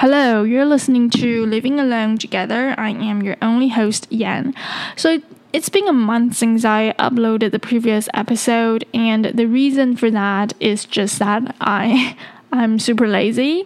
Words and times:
Hello, 0.00 0.42
you're 0.42 0.66
listening 0.66 1.08
to 1.08 1.46
Living 1.46 1.80
Alone 1.80 2.18
Together. 2.18 2.74
I 2.76 2.90
am 2.90 3.22
your 3.22 3.38
only 3.40 3.68
host, 3.68 4.06
Yan. 4.10 4.52
So, 4.94 5.22
it's 5.54 5.70
been 5.70 5.88
a 5.88 5.92
month 5.94 6.36
since 6.36 6.66
I 6.66 6.92
uploaded 6.98 7.50
the 7.50 7.58
previous 7.58 8.06
episode, 8.12 8.84
and 8.92 9.24
the 9.24 9.46
reason 9.46 9.96
for 9.96 10.10
that 10.10 10.52
is 10.60 10.84
just 10.84 11.18
that 11.20 11.56
I 11.62 12.14
I'm 12.52 12.78
super 12.78 13.08
lazy. 13.08 13.64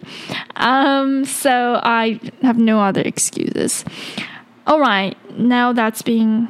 Um, 0.55 1.25
so 1.25 1.81
I 1.83 2.21
have 2.43 2.57
no 2.57 2.79
other 2.79 3.01
excuses. 3.01 3.83
All 4.65 4.79
right, 4.79 5.17
now 5.37 5.73
that's 5.73 6.01
being 6.01 6.47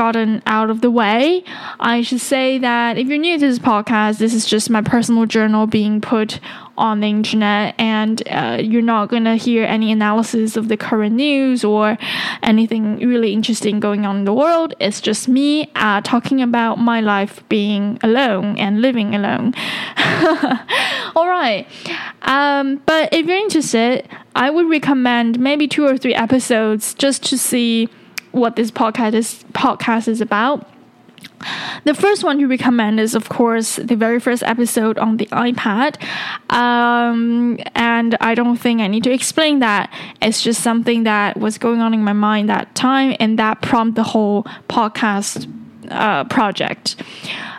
gotten 0.00 0.42
out 0.46 0.70
of 0.70 0.80
the 0.80 0.90
way, 0.90 1.44
I 1.78 2.02
should 2.02 2.22
say 2.22 2.58
that 2.58 2.96
if 2.96 3.06
you're 3.08 3.18
new 3.18 3.38
to 3.38 3.46
this 3.46 3.58
podcast, 3.58 4.16
this 4.18 4.32
is 4.32 4.46
just 4.46 4.70
my 4.70 4.80
personal 4.80 5.26
journal 5.26 5.66
being 5.66 6.00
put 6.00 6.40
on 6.80 7.00
the 7.00 7.06
internet, 7.06 7.74
and 7.78 8.22
uh, 8.28 8.58
you're 8.60 8.82
not 8.82 9.10
gonna 9.10 9.36
hear 9.36 9.64
any 9.64 9.92
analysis 9.92 10.56
of 10.56 10.68
the 10.68 10.76
current 10.76 11.14
news 11.14 11.62
or 11.62 11.98
anything 12.42 12.98
really 12.98 13.32
interesting 13.32 13.78
going 13.78 14.06
on 14.06 14.16
in 14.16 14.24
the 14.24 14.32
world. 14.32 14.74
It's 14.80 15.00
just 15.00 15.28
me 15.28 15.70
uh, 15.76 16.00
talking 16.00 16.40
about 16.40 16.78
my 16.78 17.00
life 17.00 17.46
being 17.48 17.98
alone 18.02 18.58
and 18.58 18.80
living 18.80 19.14
alone. 19.14 19.54
All 21.14 21.28
right, 21.28 21.66
um, 22.22 22.82
but 22.86 23.12
if 23.12 23.26
you're 23.26 23.36
interested, 23.36 24.08
I 24.34 24.50
would 24.50 24.68
recommend 24.68 25.38
maybe 25.38 25.68
two 25.68 25.86
or 25.86 25.98
three 25.98 26.14
episodes 26.14 26.94
just 26.94 27.22
to 27.24 27.38
see 27.38 27.88
what 28.32 28.56
this 28.56 28.70
podcast 28.70 29.14
is 29.14 29.44
podcast 29.52 30.08
is 30.08 30.20
about. 30.20 30.66
The 31.84 31.94
first 31.94 32.22
one 32.22 32.38
to 32.38 32.46
recommend 32.46 33.00
is, 33.00 33.14
of 33.14 33.28
course, 33.28 33.76
the 33.76 33.96
very 33.96 34.20
first 34.20 34.42
episode 34.42 34.98
on 34.98 35.16
the 35.16 35.26
iPad. 35.26 35.96
Um, 36.52 37.58
and 37.74 38.16
I 38.20 38.34
don't 38.34 38.58
think 38.58 38.80
I 38.80 38.86
need 38.86 39.04
to 39.04 39.12
explain 39.12 39.60
that. 39.60 39.92
It's 40.20 40.42
just 40.42 40.62
something 40.62 41.04
that 41.04 41.38
was 41.38 41.56
going 41.56 41.80
on 41.80 41.94
in 41.94 42.04
my 42.04 42.12
mind 42.12 42.48
that 42.50 42.74
time, 42.74 43.16
and 43.18 43.38
that 43.38 43.62
prompted 43.62 43.96
the 43.96 44.04
whole 44.04 44.44
podcast 44.68 45.50
uh, 45.90 46.24
project. 46.24 46.96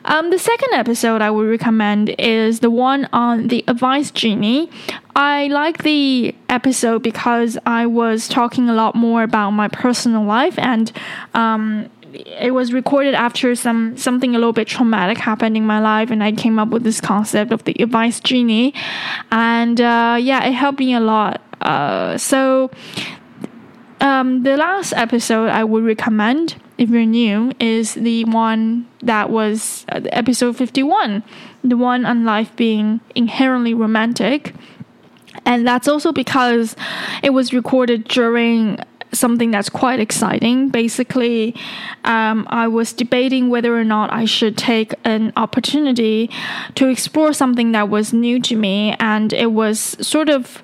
Um, 0.06 0.32
the 0.32 0.40
second 0.40 0.74
episode 0.74 1.22
I 1.22 1.30
would 1.30 1.48
recommend 1.48 2.16
is 2.18 2.60
the 2.60 2.72
one 2.72 3.08
on 3.14 3.48
the 3.50 3.64
advice 3.68 4.10
genie. 4.12 4.70
I 5.16 5.48
like 5.48 5.84
the 5.84 6.34
episode 6.50 7.04
because 7.04 7.58
I 7.66 7.86
was 7.86 8.28
talking 8.28 8.70
a 8.70 8.74
lot 8.74 8.96
more 8.96 9.24
about 9.24 9.52
my 9.52 9.68
personal 9.68 10.24
life 10.24 10.58
and 10.58 10.92
um, 11.34 11.90
it 12.14 12.54
was 12.54 12.74
recorded 12.74 13.14
after 13.14 13.56
some 13.56 13.96
something 13.98 14.36
a 14.36 14.40
little 14.40 14.54
bit 14.54 14.68
traumatic 14.68 15.18
happened 15.18 15.56
in 15.56 15.66
my 15.66 15.80
life 15.80 16.12
and 16.12 16.24
i 16.24 16.32
came 16.32 16.60
up 16.60 16.70
with 16.70 16.84
this 16.84 17.00
concept 17.02 17.52
of 17.52 17.64
the 17.64 17.76
advice 17.80 18.20
genie 18.20 18.74
and 19.32 19.80
uh, 19.82 20.18
yeah 20.20 20.44
it 20.44 20.52
helped 20.52 20.80
me 20.80 20.94
a 20.94 21.00
lot 21.00 21.42
uh, 21.62 22.18
so 22.18 22.70
um, 24.02 24.44
the 24.44 24.58
last 24.58 24.94
episode 24.94 25.50
i 25.50 25.64
would 25.64 25.84
recommend 25.84 26.56
if 26.82 26.90
you're 26.90 27.06
new, 27.06 27.52
is 27.60 27.94
the 27.94 28.26
one 28.26 28.88
that 29.04 29.30
was 29.30 29.86
uh, 29.90 30.02
episode 30.12 30.58
51, 30.58 31.22
the 31.64 31.78
one 31.78 32.08
on 32.08 32.26
life 32.26 32.56
being 32.56 33.00
inherently 33.14 33.76
romantic. 33.76 34.56
And 35.46 35.68
that's 35.68 35.88
also 35.88 36.12
because 36.12 36.76
it 37.22 37.30
was 37.34 37.54
recorded 37.54 38.06
during 38.06 38.80
something 39.14 39.52
that's 39.52 39.70
quite 39.70 40.00
exciting. 40.00 40.70
Basically, 40.70 41.56
um, 42.04 42.48
I 42.50 42.68
was 42.68 42.94
debating 42.94 43.50
whether 43.50 43.78
or 43.78 43.84
not 43.84 44.12
I 44.14 44.26
should 44.26 44.58
take 44.58 44.94
an 45.04 45.34
opportunity 45.36 46.30
to 46.76 46.88
explore 46.88 47.34
something 47.34 47.72
that 47.74 47.90
was 47.90 48.14
new 48.14 48.40
to 48.42 48.56
me, 48.56 48.96
and 49.00 49.34
it 49.34 49.52
was 49.52 49.80
sort 50.02 50.30
of 50.30 50.62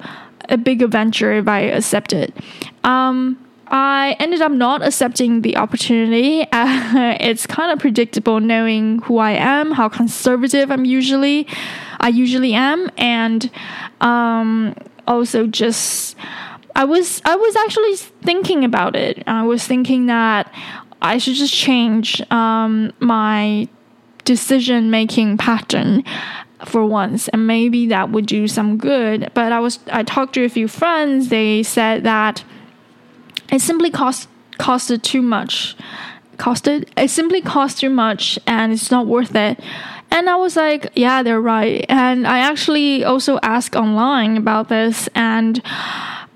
a 0.49 0.57
big 0.57 0.81
adventure 0.81 1.33
if 1.33 1.47
I 1.47 1.59
accepted. 1.61 2.33
Um, 2.83 3.37
I 3.69 4.15
ended 4.19 4.41
up 4.41 4.51
not 4.51 4.81
accepting 4.81 5.41
the 5.41 5.57
opportunity. 5.57 6.43
Uh, 6.51 7.17
it's 7.19 7.45
kind 7.45 7.71
of 7.71 7.79
predictable 7.79 8.39
knowing 8.39 8.99
who 8.99 9.17
I 9.17 9.31
am, 9.31 9.71
how 9.71 9.89
conservative 9.89 10.71
I'm 10.71 10.85
usually, 10.85 11.47
I 11.99 12.07
usually 12.09 12.53
am, 12.53 12.89
and 12.97 13.49
um, 13.99 14.73
also 15.05 15.47
just 15.47 16.15
I 16.77 16.85
was 16.85 17.23
I 17.25 17.35
was 17.35 17.55
actually 17.55 17.95
thinking 17.95 18.63
about 18.63 18.95
it. 18.95 19.23
I 19.25 19.43
was 19.43 19.65
thinking 19.65 20.05
that 20.05 20.53
I 21.01 21.17
should 21.17 21.33
just 21.33 21.53
change 21.53 22.21
um, 22.31 22.93
my 22.99 23.67
decision 24.25 24.91
making 24.91 25.37
pattern 25.37 26.03
for 26.65 26.85
once 26.85 27.27
and 27.29 27.47
maybe 27.47 27.87
that 27.87 28.11
would 28.11 28.27
do 28.27 28.47
some 28.47 28.77
good. 28.77 29.31
But 29.33 29.51
i 29.51 29.59
was 29.59 29.79
i 29.91 30.03
talked 30.03 30.35
to 30.35 30.45
a 30.45 30.49
few 30.49 30.67
friends. 30.67 31.29
They 31.29 31.63
said 31.63 32.03
that 32.03 32.43
it 33.51 33.61
simply 33.61 33.89
cost 33.89 34.29
costed 34.59 35.01
too 35.01 35.23
much. 35.23 35.75
Costed 36.37 36.87
it 36.95 37.09
simply 37.09 37.41
cost 37.41 37.79
too 37.79 37.89
much 37.89 38.37
and 38.45 38.71
it's 38.71 38.91
not 38.91 39.07
worth 39.07 39.35
it. 39.35 39.59
And 40.11 40.29
i 40.29 40.35
was 40.35 40.55
like 40.55 40.91
yeah 40.95 41.23
they're 41.23 41.41
right. 41.41 41.83
And 41.89 42.27
i 42.27 42.37
actually 42.37 43.03
also 43.03 43.39
asked 43.41 43.75
online 43.75 44.37
about 44.37 44.69
this 44.69 45.09
and 45.15 45.59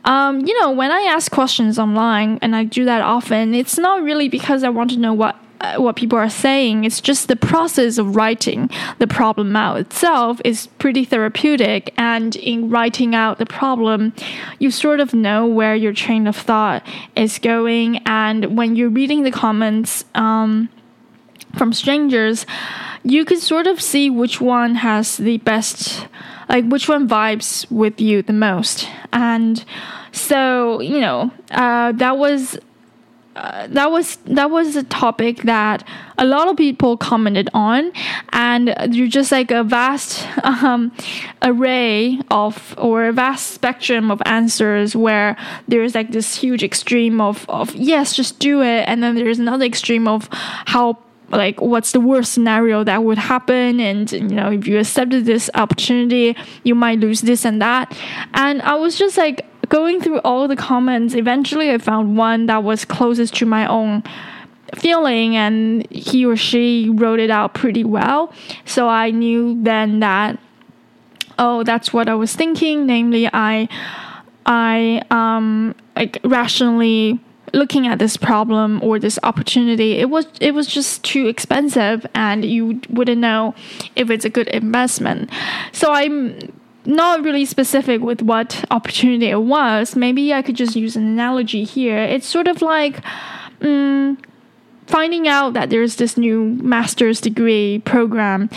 um, 0.05 0.39
you 0.45 0.59
know 0.59 0.71
when 0.71 0.91
i 0.91 1.01
ask 1.01 1.31
questions 1.31 1.77
online 1.77 2.39
and 2.41 2.55
i 2.55 2.63
do 2.63 2.85
that 2.85 3.01
often 3.01 3.53
it's 3.53 3.77
not 3.77 4.03
really 4.03 4.27
because 4.29 4.63
i 4.63 4.69
want 4.69 4.89
to 4.89 4.97
know 4.97 5.13
what 5.13 5.37
uh, 5.61 5.75
what 5.75 5.95
people 5.95 6.17
are 6.17 6.29
saying. 6.29 6.85
It's 6.85 6.99
just 6.99 7.27
the 7.27 7.35
process 7.35 7.99
of 7.99 8.15
writing 8.15 8.67
the 8.97 9.05
problem 9.05 9.55
out 9.55 9.77
itself 9.77 10.41
is 10.43 10.67
pretty 10.79 11.05
therapeutic. 11.05 11.93
And 11.97 12.35
in 12.35 12.71
writing 12.71 13.13
out 13.13 13.37
the 13.37 13.45
problem, 13.45 14.13
you 14.57 14.71
sort 14.71 14.99
of 14.99 15.13
know 15.13 15.45
where 15.45 15.75
your 15.75 15.93
train 15.93 16.25
of 16.25 16.35
thought 16.35 16.83
is 17.15 17.37
going. 17.37 17.97
And 18.07 18.57
when 18.57 18.75
you're 18.75 18.89
reading 18.89 19.21
the 19.21 19.29
comments 19.29 20.03
um, 20.15 20.69
from 21.55 21.73
strangers, 21.73 22.47
you 23.03 23.23
can 23.23 23.39
sort 23.39 23.67
of 23.67 23.79
see 23.79 24.09
which 24.09 24.41
one 24.41 24.75
has 24.75 25.17
the 25.17 25.37
best, 25.39 26.07
like 26.51 26.65
which 26.65 26.89
one 26.89 27.07
vibes 27.07 27.69
with 27.71 28.01
you 28.01 28.21
the 28.21 28.33
most. 28.33 28.87
And 29.13 29.63
so, 30.11 30.81
you 30.81 30.99
know, 30.99 31.31
uh, 31.51 31.93
that 31.93 32.17
was 32.17 32.59
uh, 33.33 33.65
that 33.67 33.89
was 33.89 34.17
that 34.25 34.51
was 34.51 34.75
a 34.75 34.83
topic 34.83 35.43
that 35.43 35.87
a 36.17 36.25
lot 36.25 36.49
of 36.49 36.57
people 36.57 36.97
commented 36.97 37.47
on, 37.53 37.93
and 38.33 38.75
you're 38.89 39.07
just 39.07 39.31
like 39.31 39.51
a 39.51 39.63
vast 39.63 40.27
um, 40.43 40.91
array 41.41 42.19
of 42.29 42.75
or 42.77 43.05
a 43.05 43.13
vast 43.13 43.51
spectrum 43.51 44.11
of 44.11 44.21
answers 44.25 44.97
where 44.97 45.37
there's 45.69 45.95
like 45.95 46.11
this 46.11 46.35
huge 46.35 46.61
extreme 46.61 47.21
of 47.21 47.45
of 47.47 47.73
yes, 47.73 48.13
just 48.13 48.37
do 48.39 48.61
it, 48.61 48.83
and 48.89 49.01
then 49.01 49.15
there's 49.15 49.39
another 49.39 49.63
extreme 49.63 50.09
of 50.09 50.27
how 50.65 50.97
like 51.31 51.61
what's 51.61 51.91
the 51.91 51.99
worst 51.99 52.33
scenario 52.33 52.83
that 52.83 53.03
would 53.03 53.17
happen? 53.17 53.79
And 53.79 54.11
you 54.11 54.21
know 54.21 54.51
if 54.51 54.67
you 54.67 54.79
accepted 54.79 55.25
this 55.25 55.49
opportunity 55.55 56.35
you 56.63 56.75
might 56.75 56.99
lose 56.99 57.21
this 57.21 57.45
and 57.45 57.61
that. 57.61 57.95
And 58.33 58.61
i 58.61 58.75
was 58.75 58.97
just 58.97 59.17
like 59.17 59.45
going 59.69 60.01
through 60.01 60.19
all 60.19 60.47
the 60.47 60.55
comments, 60.55 61.15
eventually 61.15 61.71
I 61.71 61.77
found 61.77 62.17
one 62.17 62.45
that 62.47 62.61
was 62.63 62.83
closest 62.83 63.33
to 63.35 63.45
my 63.45 63.65
own 63.65 64.03
feeling 64.75 65.35
and 65.35 65.89
he 65.89 66.25
or 66.25 66.35
she 66.35 66.89
wrote 66.89 67.19
it 67.19 67.31
out 67.31 67.53
pretty 67.53 67.83
well. 67.83 68.33
So 68.65 68.89
I 68.89 69.11
knew 69.11 69.61
then 69.63 69.99
that 70.01 70.37
oh 71.39 71.63
that's 71.63 71.93
what 71.93 72.09
I 72.09 72.15
was 72.15 72.35
thinking, 72.35 72.85
namely 72.85 73.29
I 73.31 73.69
I 74.45 75.03
um 75.09 75.75
like 75.95 76.19
rationally 76.23 77.19
looking 77.53 77.87
at 77.87 77.99
this 77.99 78.17
problem 78.17 78.81
or 78.83 78.97
this 78.99 79.19
opportunity 79.23 79.93
it 79.93 80.09
was 80.09 80.25
it 80.39 80.53
was 80.53 80.67
just 80.67 81.03
too 81.03 81.27
expensive 81.27 82.05
and 82.15 82.45
you 82.45 82.79
wouldn't 82.89 83.19
know 83.19 83.53
if 83.95 84.09
it's 84.09 84.25
a 84.25 84.29
good 84.29 84.47
investment 84.49 85.29
so 85.71 85.91
i'm 85.91 86.37
not 86.85 87.23
really 87.23 87.45
specific 87.45 88.01
with 88.01 88.21
what 88.21 88.63
opportunity 88.71 89.27
it 89.27 89.41
was. 89.41 89.95
Maybe 89.95 90.33
I 90.33 90.41
could 90.41 90.55
just 90.55 90.75
use 90.75 90.95
an 90.95 91.03
analogy 91.03 91.63
here. 91.63 91.97
It's 91.97 92.25
sort 92.25 92.47
of 92.47 92.61
like 92.61 93.03
um, 93.61 94.17
finding 94.91 95.27
out 95.27 95.53
that 95.53 95.69
there's 95.69 95.95
this 95.95 96.17
new 96.17 96.43
master's 96.61 97.21
degree 97.21 97.81
program, 97.85 98.49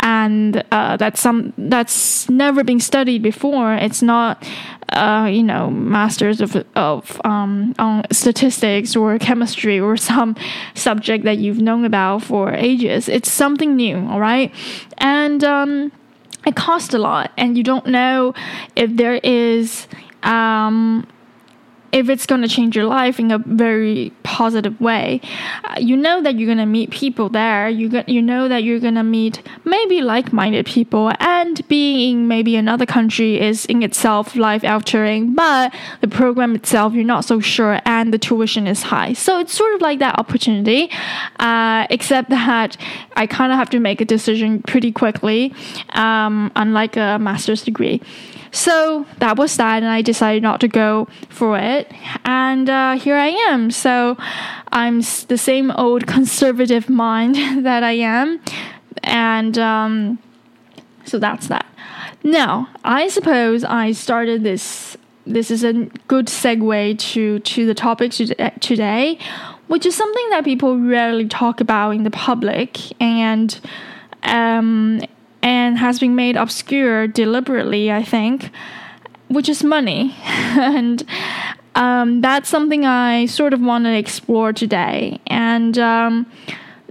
and 0.00 0.62
uh, 0.70 0.96
that's 0.96 1.20
some 1.20 1.52
that's 1.58 2.28
never 2.28 2.62
been 2.62 2.80
studied 2.80 3.22
before. 3.22 3.74
It's 3.74 4.02
not. 4.02 4.46
Uh, 4.90 5.28
you 5.30 5.42
know, 5.42 5.70
masters 5.70 6.40
of 6.40 6.56
of 6.74 7.20
um, 7.22 7.74
on 7.78 8.02
statistics 8.10 8.96
or 8.96 9.18
chemistry 9.18 9.78
or 9.78 9.96
some 10.10 10.34
subject 10.74 11.24
that 11.24 11.36
you've 11.36 11.60
known 11.60 11.84
about 11.84 12.22
for 12.22 12.54
ages. 12.54 13.06
It's 13.06 13.30
something 13.30 13.76
new, 13.76 13.98
all 14.08 14.18
right, 14.18 14.50
and 14.96 15.44
um, 15.44 15.92
it 16.46 16.56
costs 16.56 16.94
a 16.94 16.98
lot 16.98 17.30
and 17.36 17.58
you 17.58 17.62
don't 17.62 17.86
know 17.86 18.32
if 18.76 18.96
there 18.96 19.20
is 19.22 19.86
um, 20.22 21.06
if 21.92 22.08
it's 22.08 22.26
going 22.26 22.42
to 22.42 22.48
change 22.48 22.76
your 22.76 22.84
life 22.84 23.18
in 23.18 23.30
a 23.30 23.38
very 23.38 24.12
positive 24.22 24.78
way. 24.80 25.20
Uh, 25.64 25.74
you 25.78 25.96
know 25.96 26.22
that 26.22 26.38
you're 26.38 26.48
gonna 26.48 26.66
meet 26.66 26.90
people 26.90 27.28
there. 27.28 27.68
You 27.68 27.88
got, 27.88 28.08
you 28.08 28.22
know 28.22 28.46
that 28.48 28.62
you're 28.62 28.78
gonna 28.78 29.02
meet 29.02 29.42
maybe 29.64 30.02
like-minded 30.02 30.66
people, 30.66 31.12
and 31.18 31.66
being 31.68 32.10
in 32.10 32.28
maybe 32.28 32.56
another 32.56 32.86
country 32.86 33.40
is 33.40 33.66
in 33.66 33.82
itself 33.82 34.36
life 34.36 34.64
altering. 34.64 35.34
But 35.34 35.74
the 36.00 36.08
program 36.08 36.54
itself, 36.54 36.92
you're 36.94 37.04
not 37.04 37.24
so 37.24 37.40
sure, 37.40 37.80
and 37.84 38.12
the 38.12 38.18
tuition 38.18 38.66
is 38.66 38.82
high. 38.82 39.12
So 39.14 39.40
it's 39.40 39.54
sort 39.54 39.74
of 39.74 39.80
like 39.80 39.98
that 39.98 40.18
opportunity, 40.18 40.90
uh, 41.38 41.86
except 41.90 42.30
that 42.30 42.76
I 43.16 43.26
kind 43.26 43.50
of 43.52 43.58
have 43.58 43.70
to 43.70 43.80
make 43.80 44.00
a 44.00 44.04
decision 44.04 44.62
pretty 44.62 44.92
quickly, 44.92 45.54
um, 45.90 46.52
unlike 46.54 46.96
a 46.96 47.18
master's 47.18 47.62
degree. 47.62 48.00
So 48.50 49.04
that 49.18 49.36
was 49.36 49.56
that, 49.58 49.82
and 49.82 49.92
I 49.98 50.00
decided 50.00 50.42
not 50.42 50.60
to 50.60 50.68
go 50.68 51.06
for 51.28 51.58
it. 51.58 51.77
And 52.24 52.68
uh, 52.68 52.98
here 52.98 53.16
I 53.16 53.28
am. 53.28 53.70
So 53.70 54.16
I'm 54.72 55.00
the 55.00 55.38
same 55.38 55.70
old 55.72 56.06
conservative 56.16 56.88
mind 56.88 57.36
that 57.64 57.82
I 57.82 57.92
am. 57.92 58.40
And 59.02 59.58
um, 59.58 60.18
so 61.04 61.18
that's 61.18 61.48
that. 61.48 61.66
Now, 62.24 62.68
I 62.84 63.08
suppose 63.08 63.64
I 63.64 63.92
started 63.92 64.42
this. 64.42 64.96
This 65.26 65.50
is 65.50 65.62
a 65.62 65.74
good 66.08 66.26
segue 66.26 66.98
to, 66.98 67.38
to 67.38 67.66
the 67.66 67.74
topic 67.74 68.12
today, 68.12 69.18
which 69.66 69.84
is 69.84 69.94
something 69.94 70.30
that 70.30 70.42
people 70.42 70.78
rarely 70.78 71.28
talk 71.28 71.60
about 71.60 71.90
in 71.90 72.04
the 72.04 72.10
public. 72.10 72.78
And 73.00 73.60
um, 74.22 75.00
and 75.42 75.78
has 75.78 75.98
been 75.98 76.14
made 76.14 76.36
obscure 76.36 77.06
deliberately, 77.06 77.92
I 77.92 78.02
think, 78.02 78.50
which 79.28 79.48
is 79.48 79.62
money. 79.62 80.14
and 80.24 81.04
um, 81.78 82.20
that's 82.20 82.48
something 82.48 82.84
I 82.84 83.26
sort 83.26 83.54
of 83.54 83.60
want 83.60 83.84
to 83.84 83.96
explore 83.96 84.52
today. 84.52 85.20
And 85.28 85.78
um, 85.78 86.26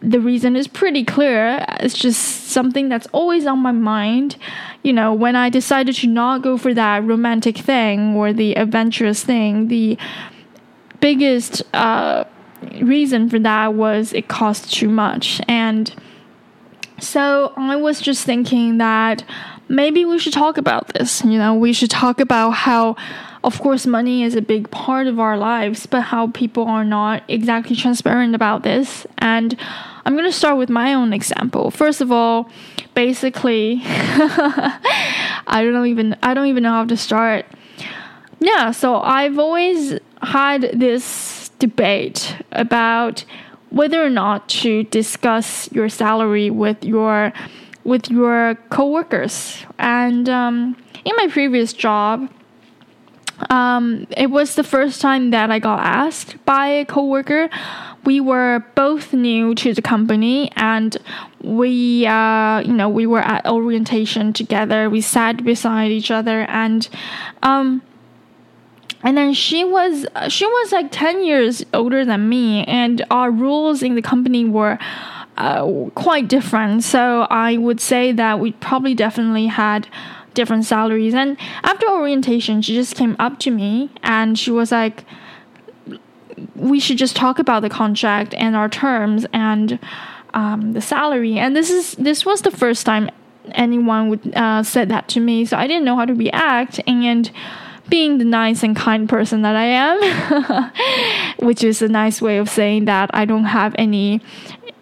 the 0.01 0.21
reason 0.21 0.55
is 0.55 0.67
pretty 0.67 1.03
clear. 1.03 1.65
It's 1.81 1.97
just 1.97 2.47
something 2.47 2.87
that's 2.87 3.07
always 3.07 3.45
on 3.45 3.59
my 3.59 3.73
mind. 3.73 4.37
You 4.83 4.93
know, 4.93 5.13
when 5.13 5.35
I 5.35 5.49
decided 5.49 5.95
to 5.95 6.07
not 6.07 6.41
go 6.41 6.57
for 6.57 6.73
that 6.73 7.03
romantic 7.03 7.57
thing 7.57 8.15
or 8.15 8.31
the 8.31 8.53
adventurous 8.55 9.25
thing, 9.25 9.67
the 9.67 9.97
biggest 11.01 11.63
uh, 11.73 12.23
reason 12.81 13.29
for 13.29 13.39
that 13.39 13.73
was 13.73 14.13
it 14.13 14.29
cost 14.29 14.73
too 14.73 14.87
much. 14.87 15.41
And 15.49 15.93
so 16.99 17.51
I 17.57 17.75
was 17.75 17.99
just 17.99 18.25
thinking 18.25 18.77
that 18.77 19.25
maybe 19.67 20.05
we 20.05 20.17
should 20.17 20.33
talk 20.33 20.57
about 20.57 20.93
this. 20.93 21.25
You 21.25 21.37
know, 21.37 21.53
we 21.53 21.73
should 21.73 21.91
talk 21.91 22.21
about 22.21 22.51
how, 22.51 22.95
of 23.47 23.61
course, 23.61 23.87
money 23.87 24.23
is 24.23 24.35
a 24.35 24.41
big 24.41 24.69
part 24.71 25.07
of 25.07 25.21
our 25.21 25.37
lives, 25.37 25.85
but 25.85 26.01
how 26.01 26.27
people 26.27 26.67
are 26.67 26.83
not 26.83 27.23
exactly 27.29 27.77
transparent 27.77 28.35
about 28.35 28.63
this. 28.63 29.07
And 29.19 29.57
I'm 30.05 30.17
going 30.17 30.29
to 30.29 30.37
start 30.37 30.57
with 30.57 30.69
my 30.69 30.93
own 30.93 31.13
example. 31.13 31.71
First 31.71 32.01
of 32.01 32.11
all, 32.11 32.49
basically, 32.93 33.79
I 33.85 35.61
don't 35.63 35.87
even 35.87 36.17
I 36.21 36.33
don't 36.33 36.47
even 36.47 36.63
know 36.63 36.73
how 36.73 36.83
to 36.87 36.97
start. 36.97 37.45
Yeah, 38.41 38.71
so 38.71 38.99
I've 38.99 39.39
always 39.39 39.97
had 40.21 40.69
this 40.73 41.49
debate 41.57 42.35
about 42.51 43.23
whether 43.69 44.03
or 44.03 44.09
not 44.09 44.49
to 44.49 44.83
discuss 44.83 45.71
your 45.71 45.87
salary 45.87 46.49
with 46.49 46.83
your 46.83 47.31
with 47.85 48.11
your 48.11 48.55
coworkers. 48.71 49.63
And 49.79 50.27
um, 50.27 50.75
in 51.05 51.15
my 51.15 51.27
previous 51.29 51.71
job, 51.71 52.29
um, 53.49 54.07
it 54.15 54.27
was 54.27 54.55
the 54.55 54.63
first 54.63 55.01
time 55.01 55.31
that 55.31 55.51
I 55.51 55.59
got 55.59 55.79
asked 55.79 56.43
by 56.45 56.67
a 56.67 56.85
coworker. 56.85 57.49
We 58.03 58.19
were 58.19 58.63
both 58.75 59.13
new 59.13 59.53
to 59.55 59.73
the 59.73 59.81
company, 59.81 60.51
and 60.55 60.97
we, 61.41 62.05
uh, 62.07 62.61
you 62.61 62.73
know, 62.73 62.89
we 62.89 63.05
were 63.05 63.19
at 63.19 63.45
orientation 63.45 64.33
together. 64.33 64.89
We 64.89 65.01
sat 65.01 65.43
beside 65.43 65.91
each 65.91 66.09
other, 66.09 66.41
and 66.49 66.87
um, 67.43 67.81
and 69.03 69.15
then 69.17 69.33
she 69.33 69.63
was 69.63 70.05
she 70.29 70.45
was 70.45 70.71
like 70.71 70.91
10 70.91 71.23
years 71.23 71.63
older 71.73 72.03
than 72.03 72.27
me 72.29 72.63
and 72.65 73.05
our 73.11 73.29
rules 73.29 73.83
in 73.83 73.95
the 73.95 74.01
company 74.01 74.43
were 74.43 74.79
uh, 75.37 75.63
quite 75.93 76.27
different 76.27 76.83
so 76.83 77.27
i 77.29 77.57
would 77.57 77.79
say 77.79 78.11
that 78.11 78.39
we 78.39 78.51
probably 78.53 78.95
definitely 78.95 79.45
had 79.45 79.87
different 80.37 80.63
salaries 80.63 81.13
and 81.13 81.35
after 81.63 81.87
orientation 81.89 82.61
she 82.61 82.73
just 82.73 82.95
came 82.95 83.15
up 83.19 83.39
to 83.39 83.49
me 83.51 83.89
and 84.03 84.37
she 84.37 84.51
was 84.51 84.71
like 84.71 85.03
we 86.55 86.79
should 86.79 86.97
just 86.97 87.15
talk 87.15 87.39
about 87.39 87.61
the 87.63 87.69
contract 87.69 88.33
and 88.35 88.55
our 88.55 88.69
terms 88.69 89.25
and 89.33 89.79
um, 90.35 90.73
the 90.73 90.81
salary 90.81 91.39
and 91.39 91.55
this 91.55 91.71
is 91.71 91.93
this 91.95 92.23
was 92.23 92.43
the 92.43 92.51
first 92.51 92.85
time 92.85 93.09
anyone 93.53 94.09
would 94.09 94.35
uh, 94.35 94.61
said 94.61 94.87
that 94.89 95.07
to 95.07 95.19
me 95.19 95.43
so 95.43 95.57
i 95.57 95.65
didn't 95.65 95.83
know 95.83 95.95
how 95.95 96.05
to 96.05 96.13
react 96.13 96.79
and 96.85 97.31
being 97.89 98.17
the 98.17 98.25
nice 98.25 98.63
and 98.63 98.75
kind 98.75 99.07
person 99.07 99.43
that 99.43 99.55
I 99.55 99.63
am, 99.63 100.71
which 101.39 101.63
is 101.63 101.81
a 101.81 101.87
nice 101.87 102.21
way 102.21 102.37
of 102.37 102.49
saying 102.49 102.83
that 102.85 103.09
I 103.13 103.23
don't 103.25 103.45
have 103.45 103.73
any 103.77 104.21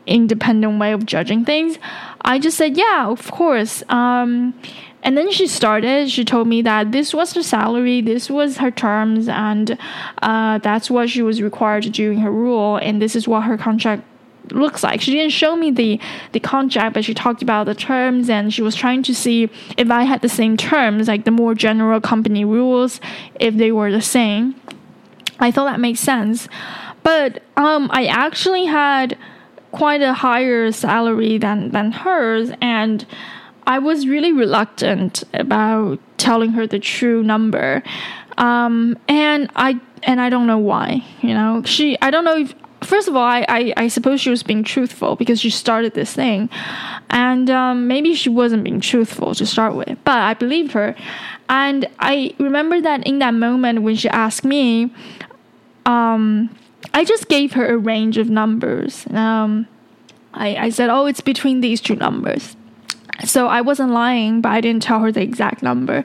independent 0.08 0.80
way 0.80 0.92
of 0.92 1.06
judging 1.06 1.46
things. 1.46 1.78
I 2.22 2.40
just 2.40 2.58
said, 2.58 2.78
yeah, 2.78 3.08
of 3.08 3.32
course. 3.32 3.84
Um, 3.90 4.54
and 5.06 5.16
then 5.16 5.32
she 5.32 5.46
started. 5.46 6.10
She 6.10 6.26
told 6.26 6.48
me 6.48 6.64
that 6.64 6.92
this 6.92 7.14
was 7.14 7.34
her 7.34 7.44
salary, 7.44 8.02
this 8.02 8.28
was 8.28 8.58
her 8.58 8.72
terms, 8.72 9.30
and 9.30 9.78
uh, 10.24 10.58
that's 10.58 10.90
what 10.90 11.12
she 11.12 11.22
was 11.22 11.44
required 11.44 11.84
to 11.84 11.92
do 11.92 12.12
in 12.12 12.18
her 12.18 12.32
rule, 12.32 12.78
and 12.78 13.00
this 13.00 13.16
is 13.16 13.28
what 13.28 13.44
her 13.44 13.56
contract 13.56 14.04
looks 14.52 14.84
like. 14.84 15.02
She 15.02 15.12
didn't 15.12 15.32
show 15.32 15.56
me 15.56 15.70
the 15.70 16.00
the 16.32 16.40
contract, 16.40 16.96
but 16.96 17.06
she 17.06 17.14
talked 17.14 17.44
about 17.44 17.68
the 17.68 17.76
terms 17.76 18.30
and 18.30 18.52
she 18.52 18.64
was 18.64 18.76
trying 18.76 19.04
to 19.04 19.14
see 19.14 19.50
if 19.78 19.92
I 19.92 20.04
had 20.04 20.22
the 20.24 20.30
same 20.30 20.58
terms, 20.58 21.08
like 21.08 21.24
the 21.24 21.32
more 21.32 21.54
general 21.54 22.02
company 22.02 22.44
rules, 22.44 23.00
if 23.40 23.56
they 23.56 23.72
were 23.72 23.92
the 23.92 24.02
same. 24.02 24.56
I 25.40 25.52
thought 25.52 25.66
that 25.66 25.80
makes 25.80 26.00
sense. 26.00 26.48
But 27.04 27.44
um, 27.58 27.90
I 27.92 28.08
actually 28.08 28.66
had 28.66 29.18
quite 29.72 30.02
a 30.02 30.14
higher 30.14 30.72
salary 30.72 31.38
than 31.38 31.70
than 31.70 31.92
hers 31.92 32.50
and 32.60 33.06
I 33.68 33.80
was 33.80 34.08
really 34.08 34.32
reluctant 34.32 35.24
about 35.34 36.00
telling 36.18 36.52
her 36.52 36.68
the 36.68 36.80
true 36.80 37.24
number. 37.24 37.84
Um, 38.38 38.98
and 39.08 39.50
I 39.56 39.80
and 40.04 40.22
I 40.22 40.30
don't 40.30 40.48
know 40.48 40.58
why. 40.58 41.04
You 41.22 41.34
know, 41.34 41.64
she 41.66 41.98
I 42.02 42.12
don't 42.12 42.26
know 42.26 42.38
if 42.38 42.54
first 42.82 43.08
of 43.08 43.16
all, 43.16 43.24
I, 43.24 43.46
I, 43.48 43.74
I, 43.78 43.88
suppose 43.88 44.22
she 44.22 44.30
was 44.30 44.44
being 44.44 44.64
truthful 44.64 45.16
because 45.16 45.40
she 45.40 45.50
started 45.50 45.96
this 45.96 46.14
thing. 46.14 46.50
And 47.10 47.50
um, 47.50 47.88
maybe 47.88 48.14
she 48.14 48.30
wasn't 48.30 48.64
being 48.64 48.80
truthful 48.80 49.34
to 49.36 49.46
start 49.46 49.74
with, 49.74 49.98
but 50.04 50.20
I 50.20 50.36
believed 50.36 50.74
her. 50.74 50.96
And 51.50 51.88
I 51.98 52.36
remember 52.38 52.80
that 52.82 53.08
in 53.08 53.18
that 53.20 53.34
moment 53.34 53.82
when 53.82 53.96
she 53.96 54.08
asked 54.10 54.46
me, 54.46 54.94
um, 55.88 56.56
I 56.94 57.04
just 57.04 57.28
gave 57.28 57.54
her 57.54 57.68
a 57.68 57.78
range 57.78 58.20
of 58.20 58.30
numbers. 58.30 59.08
Um, 59.10 59.68
I, 60.36 60.56
I 60.56 60.70
said, 60.70 60.92
oh, 60.92 61.08
it's 61.08 61.22
between 61.22 61.62
these 61.62 61.82
two 61.82 61.96
numbers 61.96 62.56
so 63.24 63.48
I 63.48 63.62
wasn't 63.62 63.92
lying, 63.92 64.42
but 64.42 64.50
I 64.50 64.62
didn't 64.62 64.84
tell 64.84 65.00
her 65.00 65.12
the 65.12 65.22
exact 65.22 65.64
number. 65.64 66.04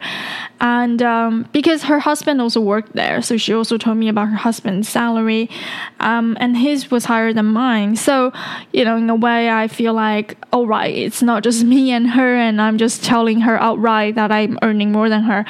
And 0.61 1.03
um, 1.03 1.49
because 1.53 1.85
her 1.85 1.99
husband 1.99 2.41
also 2.41 2.61
worked 2.61 2.95
there, 2.95 3.21
so 3.23 3.37
she 3.37 3.53
also 3.53 3.77
told 3.79 3.97
me 3.97 4.09
about 4.09 4.29
her 4.29 4.37
husband's 4.37 4.89
salary, 4.89 5.51
um, 5.99 6.37
and 6.41 6.57
his 6.57 6.91
was 6.91 7.07
higher 7.07 7.33
than 7.33 7.47
mine. 7.47 7.97
So, 7.97 8.33
you 8.73 8.85
know, 8.85 8.97
in 8.97 9.11
a 9.11 9.17
way, 9.17 9.51
I 9.51 9.67
feel 9.69 9.95
like, 9.95 10.37
all 10.53 10.67
right, 10.67 10.95
it's 10.95 11.23
not 11.23 11.43
just 11.43 11.65
me 11.75 11.91
and 11.91 12.11
her, 12.11 12.37
and 12.37 12.61
I'm 12.61 12.79
just 12.79 13.05
telling 13.05 13.41
her 13.41 13.61
outright 13.61 14.15
that 14.15 14.31
I'm 14.31 14.59
earning 14.63 14.93
more 14.93 15.09
than 15.09 15.23
her 15.25 15.45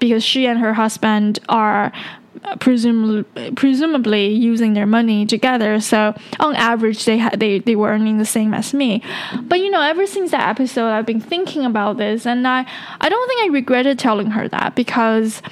because 0.00 0.24
she 0.24 0.46
and 0.46 0.58
her 0.58 0.74
husband 0.74 1.38
are 1.48 1.92
Uh, 2.44 2.56
presumably 2.56 3.50
presumably 3.56 4.28
using 4.28 4.72
their 4.72 4.86
money 4.86 5.26
together. 5.26 5.80
So 5.80 6.14
on 6.38 6.54
average, 6.54 7.04
they 7.04 7.18
had 7.18 7.40
they 7.40 7.58
they 7.58 7.74
were 7.74 7.88
earning 7.88 8.18
the 8.18 8.24
same 8.24 8.54
as 8.54 8.72
me. 8.72 9.02
But 9.42 9.58
you 9.58 9.68
know, 9.68 9.82
ever 9.82 10.06
since 10.06 10.30
that 10.30 10.48
episode, 10.48 10.88
I've 10.90 11.04
been 11.04 11.20
thinking 11.20 11.64
about 11.66 11.96
this, 11.96 12.26
and 12.26 12.46
I 12.46 12.64
I 13.00 13.08
don't 13.08 13.28
think 13.28 13.42
I 13.42 13.52
regretted 13.52 13.98
telling 13.98 14.30
her 14.30 14.46
that 14.48 14.76
because 14.76 15.42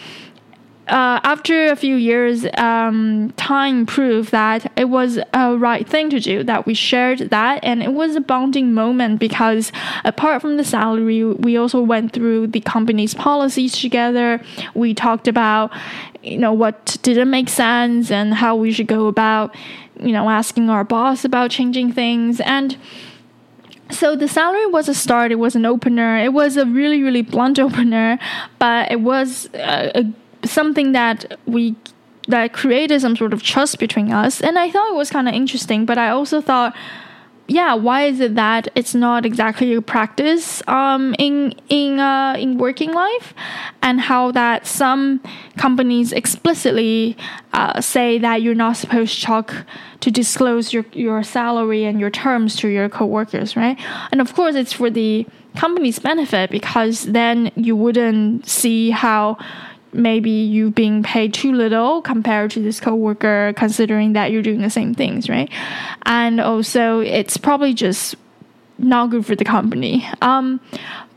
uh, 0.88 1.20
after 1.22 1.66
a 1.66 1.76
few 1.76 1.96
years, 1.96 2.46
um, 2.56 3.30
time 3.36 3.84
proved 3.84 4.30
that 4.30 4.72
it 4.76 4.86
was 4.86 5.18
a 5.34 5.56
right 5.56 5.86
thing 5.86 6.08
to 6.10 6.18
do, 6.18 6.42
that 6.44 6.64
we 6.64 6.72
shared 6.72 7.18
that, 7.30 7.60
and 7.62 7.82
it 7.82 7.92
was 7.92 8.16
a 8.16 8.20
bonding 8.20 8.72
moment 8.72 9.20
because 9.20 9.70
apart 10.04 10.40
from 10.40 10.56
the 10.56 10.64
salary, 10.64 11.22
we 11.24 11.56
also 11.58 11.80
went 11.82 12.12
through 12.12 12.46
the 12.46 12.60
company's 12.60 13.12
policies 13.12 13.78
together. 13.78 14.40
We 14.74 14.94
talked 14.94 15.28
about, 15.28 15.72
you 16.22 16.38
know, 16.38 16.54
what 16.54 16.96
didn't 17.02 17.30
make 17.30 17.50
sense 17.50 18.10
and 18.10 18.32
how 18.32 18.56
we 18.56 18.72
should 18.72 18.86
go 18.86 19.08
about, 19.08 19.54
you 20.00 20.12
know, 20.12 20.30
asking 20.30 20.70
our 20.70 20.84
boss 20.84 21.24
about 21.24 21.50
changing 21.50 21.92
things. 21.92 22.40
And 22.40 22.78
so 23.90 24.16
the 24.16 24.28
salary 24.28 24.66
was 24.66 24.88
a 24.88 24.94
start, 24.94 25.32
it 25.32 25.36
was 25.36 25.54
an 25.54 25.66
opener, 25.66 26.18
it 26.18 26.32
was 26.32 26.56
a 26.56 26.64
really, 26.64 27.02
really 27.02 27.22
blunt 27.22 27.58
opener, 27.66 28.18
but 28.58 28.90
it 28.90 29.00
was 29.00 29.50
a, 29.54 30.00
a 30.00 30.12
something 30.50 30.92
that 30.92 31.38
we 31.46 31.74
that 32.28 32.52
created 32.52 33.00
some 33.00 33.16
sort 33.16 33.32
of 33.32 33.42
trust 33.42 33.78
between 33.78 34.12
us 34.12 34.40
and 34.40 34.58
i 34.58 34.70
thought 34.70 34.90
it 34.90 34.96
was 34.96 35.10
kind 35.10 35.28
of 35.28 35.34
interesting 35.34 35.86
but 35.86 35.98
i 35.98 36.08
also 36.08 36.40
thought 36.40 36.74
yeah, 37.50 37.72
why 37.72 38.04
is 38.04 38.20
it 38.20 38.34
that 38.34 38.68
it's 38.74 38.94
not 38.94 39.24
exactly 39.24 39.72
a 39.72 39.80
practice 39.80 40.62
um, 40.68 41.14
in 41.18 41.54
in 41.70 41.98
uh, 41.98 42.36
in 42.38 42.58
working 42.58 42.92
life, 42.92 43.32
and 43.80 44.02
how 44.02 44.30
that 44.32 44.66
some 44.66 45.22
companies 45.56 46.12
explicitly 46.12 47.16
uh, 47.54 47.80
say 47.80 48.18
that 48.18 48.42
you're 48.42 48.54
not 48.54 48.76
supposed 48.76 49.18
to 49.18 49.22
talk 49.22 49.54
to 50.00 50.10
disclose 50.10 50.74
your 50.74 50.84
your 50.92 51.22
salary 51.22 51.84
and 51.84 51.98
your 51.98 52.10
terms 52.10 52.54
to 52.56 52.68
your 52.68 52.90
coworkers, 52.90 53.56
right? 53.56 53.78
And 54.12 54.20
of 54.20 54.34
course, 54.34 54.54
it's 54.54 54.74
for 54.74 54.90
the 54.90 55.26
company's 55.56 55.98
benefit 55.98 56.50
because 56.50 57.04
then 57.04 57.50
you 57.56 57.74
wouldn't 57.74 58.46
see 58.46 58.90
how 58.90 59.38
maybe 59.92 60.30
you 60.30 60.70
being 60.70 61.02
paid 61.02 61.32
too 61.32 61.52
little 61.52 62.02
compared 62.02 62.50
to 62.50 62.60
this 62.60 62.80
coworker 62.80 63.52
considering 63.56 64.12
that 64.12 64.30
you're 64.30 64.42
doing 64.42 64.60
the 64.60 64.70
same 64.70 64.94
things 64.94 65.28
right? 65.28 65.50
And 66.02 66.40
also 66.40 67.00
it's 67.00 67.36
probably 67.36 67.74
just 67.74 68.14
not 68.78 69.10
good 69.10 69.26
for 69.26 69.34
the 69.34 69.44
company. 69.44 70.06
Um, 70.22 70.60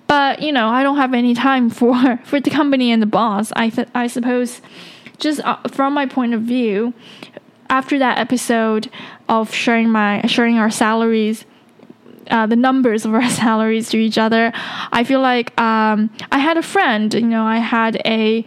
but 0.08 0.42
you 0.42 0.52
know 0.52 0.68
i 0.68 0.84
don't 0.84 0.98
have 0.98 1.14
any 1.14 1.34
time 1.34 1.70
for 1.80 2.18
for 2.26 2.40
the 2.42 2.50
company 2.50 2.92
and 2.92 3.02
the 3.02 3.08
boss. 3.08 3.54
I 3.56 3.70
th- 3.70 3.88
i 3.96 4.08
suppose 4.08 4.62
just 5.20 5.40
uh, 5.42 5.58
from 5.70 5.94
my 5.94 6.06
point 6.06 6.34
of 6.34 6.42
view 6.42 6.94
after 7.70 7.98
that 7.98 8.18
episode 8.18 8.90
of 9.30 9.54
sharing 9.54 9.90
my 9.90 10.22
sharing 10.28 10.58
our 10.58 10.70
salaries 10.70 11.46
uh, 12.32 12.48
the 12.48 12.56
numbers 12.56 13.06
of 13.06 13.14
our 13.14 13.30
salaries 13.42 13.90
to 13.90 13.98
each 13.98 14.18
other. 14.18 14.52
I 14.92 15.04
feel 15.04 15.22
like 15.22 15.60
um, 15.60 16.10
I 16.32 16.40
had 16.40 16.58
a 16.58 16.64
friend, 16.64 17.14
you 17.14 17.22
know, 17.22 17.46
I 17.46 17.58
had 17.58 18.02
a, 18.06 18.46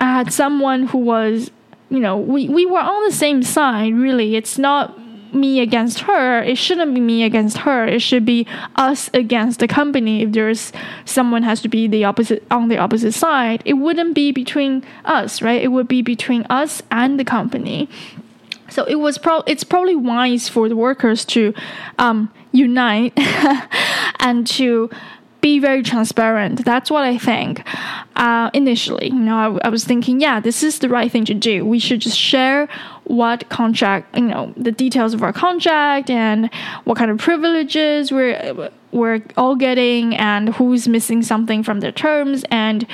I 0.00 0.04
had 0.04 0.32
someone 0.32 0.86
who 0.86 0.98
was, 0.98 1.50
you 1.90 2.00
know, 2.00 2.16
we, 2.16 2.48
we 2.48 2.64
were 2.66 2.80
on 2.80 3.04
the 3.04 3.14
same 3.14 3.42
side, 3.42 3.94
really. 3.94 4.36
It's 4.36 4.58
not 4.58 4.98
me 5.32 5.60
against 5.60 6.00
her. 6.00 6.42
It 6.42 6.56
shouldn't 6.56 6.94
be 6.94 7.00
me 7.00 7.22
against 7.22 7.58
her. 7.58 7.86
It 7.86 8.00
should 8.00 8.24
be 8.24 8.46
us 8.76 9.10
against 9.12 9.60
the 9.60 9.68
company. 9.68 10.22
If 10.22 10.32
there's 10.32 10.72
someone 11.04 11.42
has 11.42 11.60
to 11.62 11.68
be 11.68 11.86
the 11.86 12.04
opposite 12.04 12.44
on 12.50 12.68
the 12.68 12.78
opposite 12.78 13.12
side, 13.12 13.62
it 13.64 13.74
wouldn't 13.74 14.14
be 14.14 14.32
between 14.32 14.84
us, 15.04 15.42
right? 15.42 15.62
It 15.62 15.68
would 15.68 15.88
be 15.88 16.02
between 16.02 16.44
us 16.48 16.82
and 16.90 17.20
the 17.20 17.24
company. 17.24 17.88
So 18.68 18.84
it 18.84 18.96
was 18.96 19.18
pro- 19.18 19.44
it's 19.46 19.64
probably 19.64 19.96
wise 19.96 20.48
for 20.48 20.68
the 20.68 20.76
workers 20.76 21.24
to 21.26 21.54
um, 21.98 22.32
unite 22.52 23.12
and 24.20 24.46
to 24.48 24.90
be 25.46 25.60
very 25.60 25.82
transparent. 25.82 26.64
That's 26.64 26.90
what 26.90 27.04
I 27.04 27.18
think. 27.18 27.62
Uh, 28.16 28.50
initially, 28.52 29.08
you 29.08 29.20
know, 29.28 29.36
I, 29.62 29.66
I, 29.66 29.68
was 29.68 29.84
thinking, 29.84 30.20
yeah, 30.20 30.40
this 30.40 30.64
is 30.64 30.80
the 30.80 30.88
right 30.88 31.12
thing 31.12 31.24
to 31.26 31.34
do. 31.34 31.64
We 31.64 31.78
should 31.78 32.00
just 32.00 32.18
share 32.18 32.68
what 33.04 33.48
contract, 33.48 34.16
you 34.16 34.22
know, 34.22 34.52
the 34.56 34.72
details 34.72 35.14
of 35.14 35.22
our 35.22 35.32
contract 35.32 36.10
and 36.10 36.50
what 36.82 36.98
kind 36.98 37.12
of 37.12 37.18
privileges 37.18 38.10
we're 38.10 38.70
we're 38.90 39.22
all 39.36 39.54
getting 39.54 40.16
and 40.16 40.48
who's 40.54 40.88
missing 40.88 41.22
something 41.22 41.62
from 41.62 41.78
their 41.80 41.92
terms 41.92 42.44
and. 42.50 42.84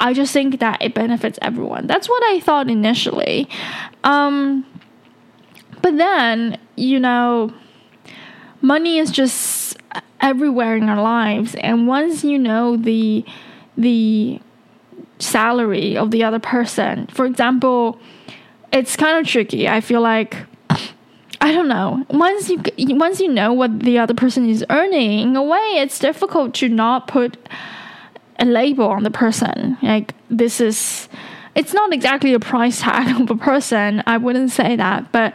I 0.00 0.12
just 0.12 0.32
think 0.32 0.58
that 0.58 0.82
it 0.82 0.92
benefits 0.92 1.38
everyone. 1.40 1.86
That's 1.86 2.08
what 2.08 2.20
I 2.24 2.40
thought 2.40 2.68
initially. 2.68 3.48
Um, 4.02 4.66
but 5.84 5.98
then, 5.98 6.56
you 6.76 6.98
know, 6.98 7.52
money 8.62 8.96
is 8.96 9.10
just 9.10 9.76
everywhere 10.18 10.78
in 10.78 10.88
our 10.88 11.02
lives. 11.02 11.54
And 11.56 11.86
once 11.86 12.24
you 12.24 12.38
know 12.38 12.78
the 12.78 13.22
the 13.76 14.40
salary 15.18 15.94
of 15.94 16.10
the 16.10 16.24
other 16.24 16.38
person 16.38 17.06
for 17.08 17.24
example 17.26 18.00
it's 18.72 18.96
kind 18.96 19.18
of 19.18 19.30
tricky. 19.30 19.68
I 19.68 19.82
feel 19.82 20.00
like 20.00 20.38
i 21.42 21.52
don't 21.52 21.68
know. 21.68 22.06
Once 22.08 22.48
you 22.48 22.62
once 22.96 23.20
you 23.20 23.28
know 23.28 23.52
what 23.52 23.80
the 23.80 23.98
other 23.98 24.14
person 24.14 24.48
is 24.48 24.64
earning 24.70 25.18
in 25.20 25.36
a 25.36 25.42
way 25.42 25.68
it's 25.82 25.98
difficult 25.98 26.54
to 26.54 26.70
not 26.70 27.08
put 27.08 27.36
a 28.38 28.46
label 28.46 28.86
on 28.86 29.02
the 29.02 29.10
person. 29.10 29.76
Like 29.82 30.14
this 30.30 30.62
is 30.62 31.10
it's 31.54 31.72
not 31.72 31.92
exactly 31.92 32.34
a 32.34 32.40
price 32.40 32.80
tag 32.80 33.20
of 33.20 33.30
a 33.30 33.36
person 33.36 34.02
i 34.06 34.16
wouldn't 34.16 34.50
say 34.50 34.76
that 34.76 35.10
but 35.12 35.34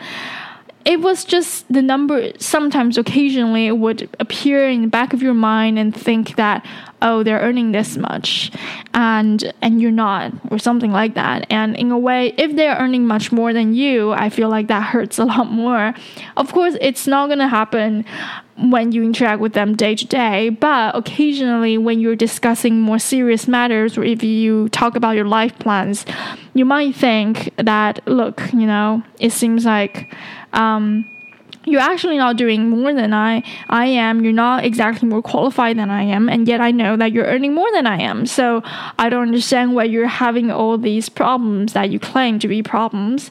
it 0.85 1.01
was 1.01 1.25
just 1.25 1.71
the 1.71 1.81
number 1.81 2.31
sometimes 2.39 2.97
occasionally 2.97 3.67
it 3.67 3.77
would 3.77 4.09
appear 4.19 4.67
in 4.67 4.83
the 4.83 4.87
back 4.87 5.13
of 5.13 5.21
your 5.21 5.33
mind 5.33 5.77
and 5.77 5.95
think 5.95 6.35
that 6.35 6.65
oh 7.01 7.21
they're 7.21 7.39
earning 7.39 7.71
this 7.71 7.97
much 7.97 8.51
and 8.93 9.53
and 9.61 9.81
you're 9.81 9.91
not 9.91 10.31
or 10.51 10.57
something 10.57 10.91
like 10.91 11.15
that. 11.15 11.45
And 11.49 11.75
in 11.75 11.91
a 11.91 11.97
way 11.97 12.33
if 12.37 12.55
they're 12.55 12.75
earning 12.77 13.05
much 13.05 13.31
more 13.31 13.53
than 13.53 13.73
you 13.73 14.11
i 14.11 14.29
feel 14.29 14.49
like 14.49 14.67
that 14.67 14.83
hurts 14.83 15.19
a 15.19 15.25
lot 15.25 15.51
more. 15.51 15.93
Of 16.37 16.51
course 16.53 16.75
it's 16.79 17.07
not 17.07 17.27
going 17.27 17.39
to 17.39 17.47
happen 17.47 18.05
when 18.55 18.91
you 18.91 19.03
interact 19.03 19.39
with 19.41 19.53
them 19.53 19.75
day 19.75 19.95
to 19.95 20.05
day 20.05 20.49
but 20.49 20.95
occasionally 20.95 21.77
when 21.77 21.99
you're 21.99 22.15
discussing 22.15 22.79
more 22.79 22.99
serious 22.99 23.47
matters 23.47 23.97
or 23.97 24.03
if 24.03 24.23
you 24.23 24.69
talk 24.69 24.95
about 24.95 25.15
your 25.15 25.25
life 25.25 25.57
plans 25.59 26.05
you 26.53 26.65
might 26.65 26.93
think 26.95 27.53
that 27.57 28.05
look 28.05 28.41
you 28.51 28.67
know 28.67 29.01
it 29.19 29.31
seems 29.31 29.65
like 29.65 30.13
um, 30.53 31.05
you're 31.65 31.81
actually 31.81 32.17
not 32.17 32.37
doing 32.37 32.69
more 32.69 32.93
than 32.93 33.13
I 33.13 33.43
I 33.69 33.85
am. 33.85 34.23
You're 34.23 34.33
not 34.33 34.63
exactly 34.65 35.07
more 35.07 35.21
qualified 35.21 35.77
than 35.77 35.89
I 35.89 36.03
am, 36.03 36.29
and 36.29 36.47
yet 36.47 36.61
I 36.61 36.71
know 36.71 36.97
that 36.97 37.11
you're 37.11 37.25
earning 37.25 37.53
more 37.53 37.71
than 37.71 37.85
I 37.85 38.01
am. 38.01 38.25
So 38.25 38.61
I 38.97 39.09
don't 39.09 39.23
understand 39.23 39.75
why 39.75 39.83
you're 39.85 40.07
having 40.07 40.51
all 40.51 40.77
these 40.77 41.09
problems 41.09 41.73
that 41.73 41.89
you 41.89 41.99
claim 41.99 42.39
to 42.39 42.47
be 42.47 42.63
problems. 42.63 43.29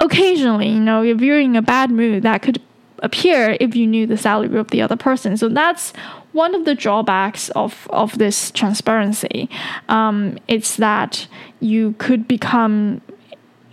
Occasionally, 0.00 0.68
you 0.68 0.80
know, 0.80 1.02
if 1.02 1.20
you're 1.20 1.40
in 1.40 1.56
a 1.56 1.62
bad 1.62 1.90
mood, 1.90 2.22
that 2.22 2.42
could 2.42 2.60
appear 3.00 3.56
if 3.60 3.76
you 3.76 3.86
knew 3.86 4.06
the 4.06 4.16
salary 4.16 4.58
of 4.58 4.68
the 4.68 4.82
other 4.82 4.96
person. 4.96 5.36
So 5.36 5.48
that's 5.48 5.92
one 6.32 6.54
of 6.54 6.64
the 6.64 6.74
drawbacks 6.74 7.48
of 7.50 7.86
of 7.90 8.18
this 8.18 8.50
transparency. 8.50 9.48
Um, 9.88 10.38
it's 10.48 10.76
that 10.76 11.26
you 11.60 11.94
could 11.98 12.26
become 12.28 13.00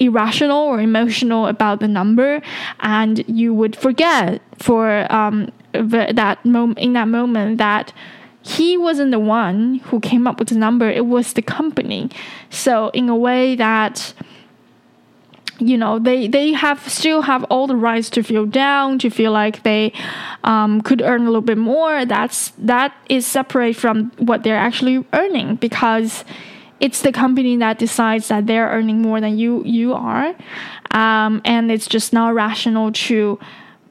irrational 0.06 0.58
or 0.58 0.80
emotional 0.80 1.48
about 1.48 1.80
the 1.80 1.88
number, 1.88 2.42
and 2.80 3.24
you 3.28 3.54
would 3.54 3.76
forget 3.76 4.42
for 4.60 5.12
um, 5.12 5.52
that 5.74 6.46
moment 6.46 6.80
in 6.80 6.94
that 6.94 7.08
moment 7.08 7.58
that 7.58 7.94
he 8.42 8.78
wasn't 8.78 9.12
the 9.12 9.20
one 9.20 9.76
who 9.86 10.00
came 10.00 10.28
up 10.28 10.40
with 10.40 10.50
the 10.50 10.56
number; 10.56 10.90
it 10.90 11.06
was 11.06 11.34
the 11.34 11.42
company. 11.42 12.10
So 12.50 12.90
in 12.90 13.10
a 13.10 13.16
way 13.16 13.56
that 13.56 14.14
you 15.60 15.78
know 15.78 16.00
they 16.00 16.28
they 16.28 16.52
have 16.52 16.88
still 16.90 17.22
have 17.22 17.44
all 17.46 17.68
the 17.68 17.76
rights 17.76 18.10
to 18.10 18.24
feel 18.24 18.46
down 18.46 19.00
to 19.00 19.10
feel 19.10 19.32
like 19.32 19.64
they 19.64 19.94
um, 20.44 20.82
could 20.82 21.02
earn 21.02 21.22
a 21.22 21.26
little 21.26 21.42
bit 21.42 21.58
more 21.58 22.06
that's 22.06 22.52
that 22.58 22.94
is 23.08 23.26
separate 23.26 23.76
from 23.76 24.12
what 24.18 24.44
they're 24.44 24.58
actually 24.58 25.06
earning 25.14 25.56
because 25.56 26.26
it's 26.84 27.02
the 27.02 27.14
company 27.14 27.56
that 27.56 27.80
decides 27.80 28.28
that 28.28 28.46
they're 28.46 28.68
earning 28.68 29.02
more 29.02 29.22
than 29.22 29.38
you 29.38 29.64
you 29.64 29.94
are, 29.94 30.36
um, 30.92 31.42
and 31.46 31.72
it's 31.72 31.88
just 31.88 32.12
not 32.12 32.34
rational 32.36 32.92
to 32.92 33.40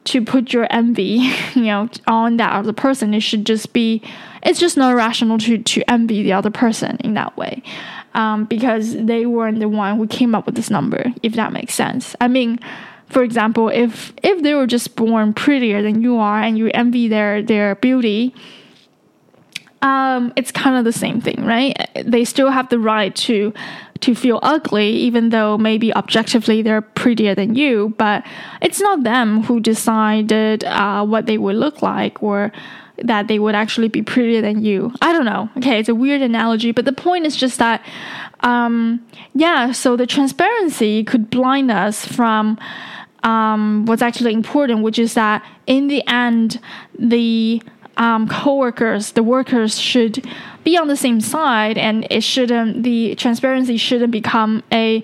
to 0.03 0.23
put 0.23 0.53
your 0.53 0.67
envy, 0.69 1.31
you 1.55 1.63
know, 1.63 1.89
on 2.05 2.37
that 2.37 2.53
other 2.53 2.71
person. 2.71 3.15
It 3.15 3.21
should 3.21 3.45
just 3.47 3.73
be, 3.73 4.03
it's 4.43 4.59
just 4.59 4.77
not 4.77 4.95
rational 4.95 5.39
to 5.39 5.57
to 5.57 5.91
envy 5.91 6.21
the 6.21 6.33
other 6.33 6.51
person 6.51 6.97
in 6.97 7.15
that 7.15 7.35
way, 7.35 7.63
um, 8.13 8.45
because 8.45 8.95
they 8.95 9.25
weren't 9.25 9.59
the 9.59 9.69
one 9.69 9.97
who 9.97 10.05
came 10.05 10.35
up 10.35 10.45
with 10.45 10.53
this 10.53 10.69
number. 10.69 11.11
If 11.23 11.33
that 11.33 11.51
makes 11.51 11.73
sense. 11.73 12.15
I 12.21 12.27
mean, 12.27 12.59
for 13.09 13.23
example, 13.23 13.69
if 13.69 14.13
if 14.21 14.43
they 14.43 14.53
were 14.53 14.67
just 14.67 14.95
born 14.95 15.33
prettier 15.33 15.81
than 15.81 16.03
you 16.03 16.17
are 16.17 16.39
and 16.43 16.59
you 16.59 16.69
envy 16.75 17.07
their 17.07 17.41
their 17.41 17.73
beauty 17.73 18.35
um, 19.83 20.31
it's 20.37 20.51
kind 20.51 20.77
of 20.77 20.85
the 20.85 20.93
same 20.93 21.19
thing, 21.19 21.45
right? 21.45 21.75
They 22.03 22.23
still 22.23 22.49
have 22.49 22.69
the 22.69 22.79
right 22.79 23.13
to 23.27 23.53
to 23.99 24.15
feel 24.15 24.39
ugly, 24.43 24.89
even 24.89 25.29
though 25.29 25.57
maybe 25.57 25.93
objectively 25.93 26.61
they're 26.61 26.81
prettier 26.81 27.35
than 27.35 27.55
you. 27.55 27.93
But 27.97 28.25
it's 28.61 28.81
not 28.81 29.03
them 29.03 29.43
who 29.43 29.59
decided 29.59 30.63
uh, 30.65 31.05
what 31.05 31.25
they 31.25 31.37
would 31.37 31.55
look 31.55 31.81
like 31.81 32.21
or 32.21 32.51
that 33.01 33.27
they 33.27 33.39
would 33.39 33.55
actually 33.55 33.87
be 33.87 34.01
prettier 34.01 34.41
than 34.41 34.63
you. 34.63 34.93
I 35.01 35.13
don't 35.13 35.25
know. 35.25 35.49
Okay, 35.57 35.79
it's 35.79 35.89
a 35.89 35.95
weird 35.95 36.21
analogy, 36.21 36.71
but 36.71 36.85
the 36.85 36.93
point 36.93 37.25
is 37.25 37.35
just 37.35 37.59
that, 37.59 37.83
um, 38.41 39.05
yeah. 39.35 39.71
So 39.71 39.95
the 39.95 40.07
transparency 40.07 41.03
could 41.03 41.29
blind 41.29 41.71
us 41.71 42.05
from. 42.05 42.57
Um, 43.23 43.85
what's 43.85 44.01
actually 44.01 44.33
important, 44.33 44.83
which 44.83 44.99
is 44.99 45.13
that 45.13 45.45
in 45.65 45.87
the 45.87 46.05
end, 46.07 46.59
the 46.99 47.61
um, 47.97 48.27
co-workers, 48.27 49.11
the 49.11 49.23
workers 49.23 49.79
should 49.79 50.25
be 50.63 50.77
on 50.77 50.87
the 50.87 50.95
same 50.95 51.21
side, 51.21 51.77
and 51.77 52.07
it 52.09 52.23
shouldn't 52.23 52.83
the 52.83 53.15
transparency 53.15 53.77
shouldn't 53.77 54.11
become 54.11 54.63
a 54.71 55.03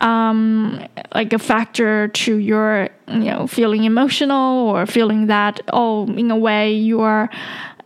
um, 0.00 0.86
like 1.14 1.32
a 1.32 1.38
factor 1.38 2.08
to 2.08 2.36
your 2.36 2.88
you 3.08 3.24
know 3.24 3.46
feeling 3.46 3.84
emotional 3.84 4.68
or 4.68 4.84
feeling 4.86 5.26
that 5.26 5.60
oh 5.72 6.06
in 6.06 6.30
a 6.30 6.36
way 6.36 6.74
you 6.74 7.00
are 7.00 7.30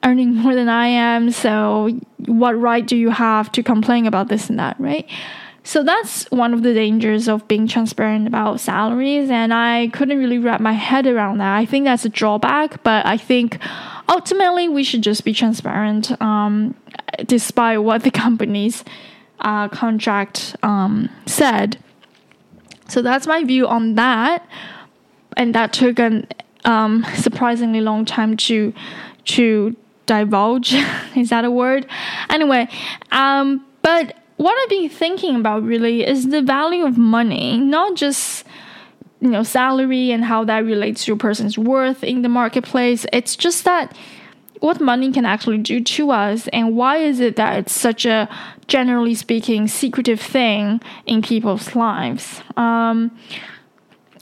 earning 0.02 0.34
more 0.34 0.54
than 0.54 0.68
I 0.68 0.86
am, 0.86 1.30
so 1.30 1.90
what 2.26 2.52
right 2.52 2.86
do 2.86 2.96
you 2.96 3.10
have 3.10 3.50
to 3.52 3.62
complain 3.62 4.06
about 4.06 4.28
this 4.28 4.48
and 4.48 4.58
that, 4.58 4.78
right? 4.78 5.08
So 5.66 5.82
that's 5.82 6.30
one 6.30 6.54
of 6.54 6.62
the 6.62 6.72
dangers 6.72 7.26
of 7.26 7.48
being 7.48 7.66
transparent 7.66 8.28
about 8.28 8.60
salaries. 8.60 9.30
And 9.30 9.52
I 9.52 9.88
couldn't 9.88 10.16
really 10.16 10.38
wrap 10.38 10.60
my 10.60 10.74
head 10.74 11.08
around 11.08 11.38
that. 11.38 11.56
I 11.56 11.66
think 11.66 11.86
that's 11.86 12.04
a 12.04 12.08
drawback, 12.08 12.84
but 12.84 13.04
I 13.04 13.16
think 13.16 13.58
ultimately 14.08 14.68
we 14.68 14.84
should 14.84 15.02
just 15.02 15.24
be 15.24 15.32
transparent, 15.32 16.22
um, 16.22 16.76
despite 17.24 17.82
what 17.82 18.04
the 18.04 18.10
company's 18.24 18.84
uh, 19.40 19.66
contract 19.66 20.54
um, 20.62 21.10
said. 21.26 21.78
So 22.86 23.02
that's 23.02 23.26
my 23.26 23.42
view 23.42 23.66
on 23.66 23.96
that. 23.96 24.48
And 25.36 25.52
that 25.56 25.72
took 25.72 25.98
an 25.98 26.28
um, 26.64 27.04
surprisingly 27.16 27.80
long 27.80 28.04
time 28.04 28.36
to 28.36 28.72
to 29.24 29.74
divulge. 30.06 30.74
Is 31.16 31.30
that 31.30 31.44
a 31.44 31.50
word? 31.50 31.88
Anyway, 32.30 32.68
um, 33.10 33.66
but 33.82 34.16
what 34.36 34.56
I've 34.62 34.68
been 34.68 34.88
thinking 34.88 35.36
about 35.36 35.62
really 35.62 36.06
is 36.06 36.28
the 36.28 36.42
value 36.42 36.84
of 36.84 36.98
money, 36.98 37.58
not 37.58 37.94
just 37.96 38.44
you 39.20 39.30
know 39.30 39.42
salary 39.42 40.10
and 40.10 40.24
how 40.24 40.44
that 40.44 40.64
relates 40.64 41.04
to 41.06 41.12
a 41.14 41.16
person's 41.16 41.56
worth 41.56 42.04
in 42.04 42.22
the 42.22 42.28
marketplace. 42.28 43.06
It's 43.12 43.36
just 43.36 43.64
that 43.64 43.96
what 44.60 44.80
money 44.80 45.12
can 45.12 45.24
actually 45.24 45.58
do 45.58 45.80
to 45.82 46.10
us 46.10 46.48
and 46.48 46.76
why 46.76 46.98
is 46.98 47.20
it 47.20 47.36
that 47.36 47.58
it's 47.58 47.72
such 47.74 48.06
a 48.06 48.28
generally 48.66 49.14
speaking 49.14 49.68
secretive 49.68 50.20
thing 50.20 50.80
in 51.04 51.22
people's 51.22 51.74
lives 51.74 52.42
um, 52.56 53.16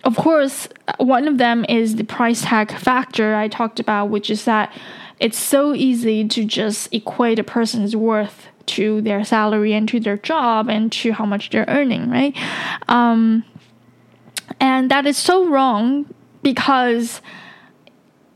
of 0.03 0.17
course 0.17 0.69
one 0.99 1.29
of 1.29 1.39
them 1.39 1.65
is 1.69 1.97
the 1.97 2.05
price 2.05 2.43
tag 2.43 2.73
factor 2.73 3.35
i 3.35 3.49
talked 3.49 3.81
about 3.81 4.07
which 4.07 4.31
is 4.31 4.45
that 4.45 4.73
it's 5.21 5.39
so 5.39 5.75
easy 5.75 6.27
to 6.27 6.45
just 6.45 6.93
equate 6.93 7.39
a 7.39 7.45
person's 7.45 7.95
worth 7.95 8.49
to 8.67 9.01
their 9.03 9.25
salary 9.25 9.73
and 9.73 9.89
to 9.89 10.01
their 10.01 10.17
job 10.17 10.69
and 10.69 10.91
to 10.93 11.13
how 11.13 11.25
much 11.25 11.51
they're 11.51 11.67
earning, 11.69 12.11
right? 12.11 12.37
Um, 12.89 13.45
and 14.61 14.91
that 14.91 15.07
is 15.07 15.17
so 15.17 15.49
wrong 15.49 16.07
because 16.43 17.21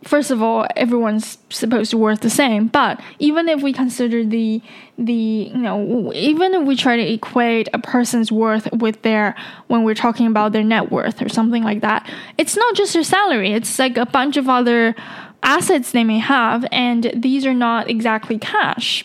first 0.04 0.30
of 0.30 0.42
all 0.42 0.66
everyone's 0.76 1.38
supposed 1.50 1.90
to 1.90 1.99
worth 1.99 2.20
the 2.20 2.30
same. 2.30 2.68
But 2.68 3.00
even 3.18 3.49
if 3.49 3.62
we 3.62 3.73
consider 3.73 4.25
the 4.25 4.62
the 4.97 5.12
you 5.12 5.58
know 5.58 6.12
even 6.14 6.54
if 6.54 6.66
we 6.66 6.76
try 6.76 6.97
to 6.97 7.12
equate 7.12 7.68
a 7.73 7.78
person's 7.78 8.32
worth 8.32 8.73
with 8.73 9.02
their 9.02 9.37
when 9.66 9.85
we're 9.85 9.94
talking 9.94 10.26
about 10.26 10.52
their 10.52 10.64
net 10.64 10.90
worth 10.90 11.23
or 11.23 11.28
something 11.28 11.62
like 11.62 11.82
that 11.82 12.11
it's 12.37 12.56
not 12.56 12.75
just 12.75 12.94
their 12.94 13.04
salary. 13.04 13.52
It's 13.52 13.78
like 13.78 13.97
a 13.97 14.06
bunch 14.06 14.37
of 14.37 14.49
other 14.49 14.97
assets 15.42 15.92
they 15.92 16.04
may 16.04 16.18
have 16.18 16.66
and 16.73 17.12
these 17.14 17.47
are 17.47 17.54
not 17.54 17.88
exactly 17.88 18.38
cash. 18.38 19.04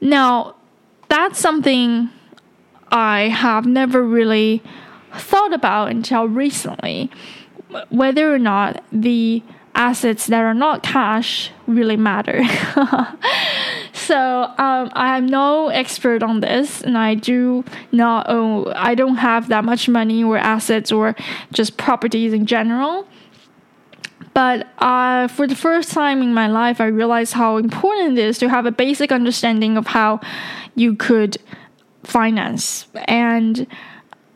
Now 0.00 0.56
that's 1.08 1.38
something 1.38 2.10
I 2.90 3.28
have 3.28 3.66
never 3.66 4.02
really 4.02 4.62
thought 5.14 5.52
about 5.52 5.90
until 5.90 6.26
recently 6.26 7.10
whether 7.90 8.32
or 8.32 8.38
not 8.38 8.82
the 8.90 9.42
assets 9.74 10.26
that 10.26 10.42
are 10.42 10.54
not 10.54 10.82
cash 10.82 11.50
really 11.66 11.96
matter. 11.96 12.42
so 13.92 14.42
um, 14.58 14.90
I'm 14.94 15.26
no 15.26 15.68
expert 15.68 16.22
on 16.22 16.40
this, 16.40 16.82
and 16.82 16.98
I 16.98 17.14
do 17.14 17.64
not 17.92 18.28
own. 18.28 18.72
I 18.74 18.94
don't 18.94 19.16
have 19.16 19.48
that 19.48 19.64
much 19.64 19.88
money 19.88 20.24
or 20.24 20.36
assets 20.36 20.90
or 20.90 21.14
just 21.52 21.76
properties 21.76 22.32
in 22.32 22.46
general. 22.46 23.06
But 24.38 24.68
uh, 24.78 25.26
for 25.26 25.48
the 25.48 25.56
first 25.56 25.90
time 25.90 26.22
in 26.22 26.32
my 26.32 26.46
life, 26.46 26.80
I 26.80 26.86
realized 26.86 27.32
how 27.32 27.56
important 27.56 28.16
it 28.16 28.24
is 28.24 28.38
to 28.38 28.48
have 28.48 28.66
a 28.66 28.70
basic 28.70 29.10
understanding 29.10 29.76
of 29.76 29.88
how 29.88 30.20
you 30.76 30.94
could 30.94 31.38
finance. 32.04 32.86
And 33.06 33.66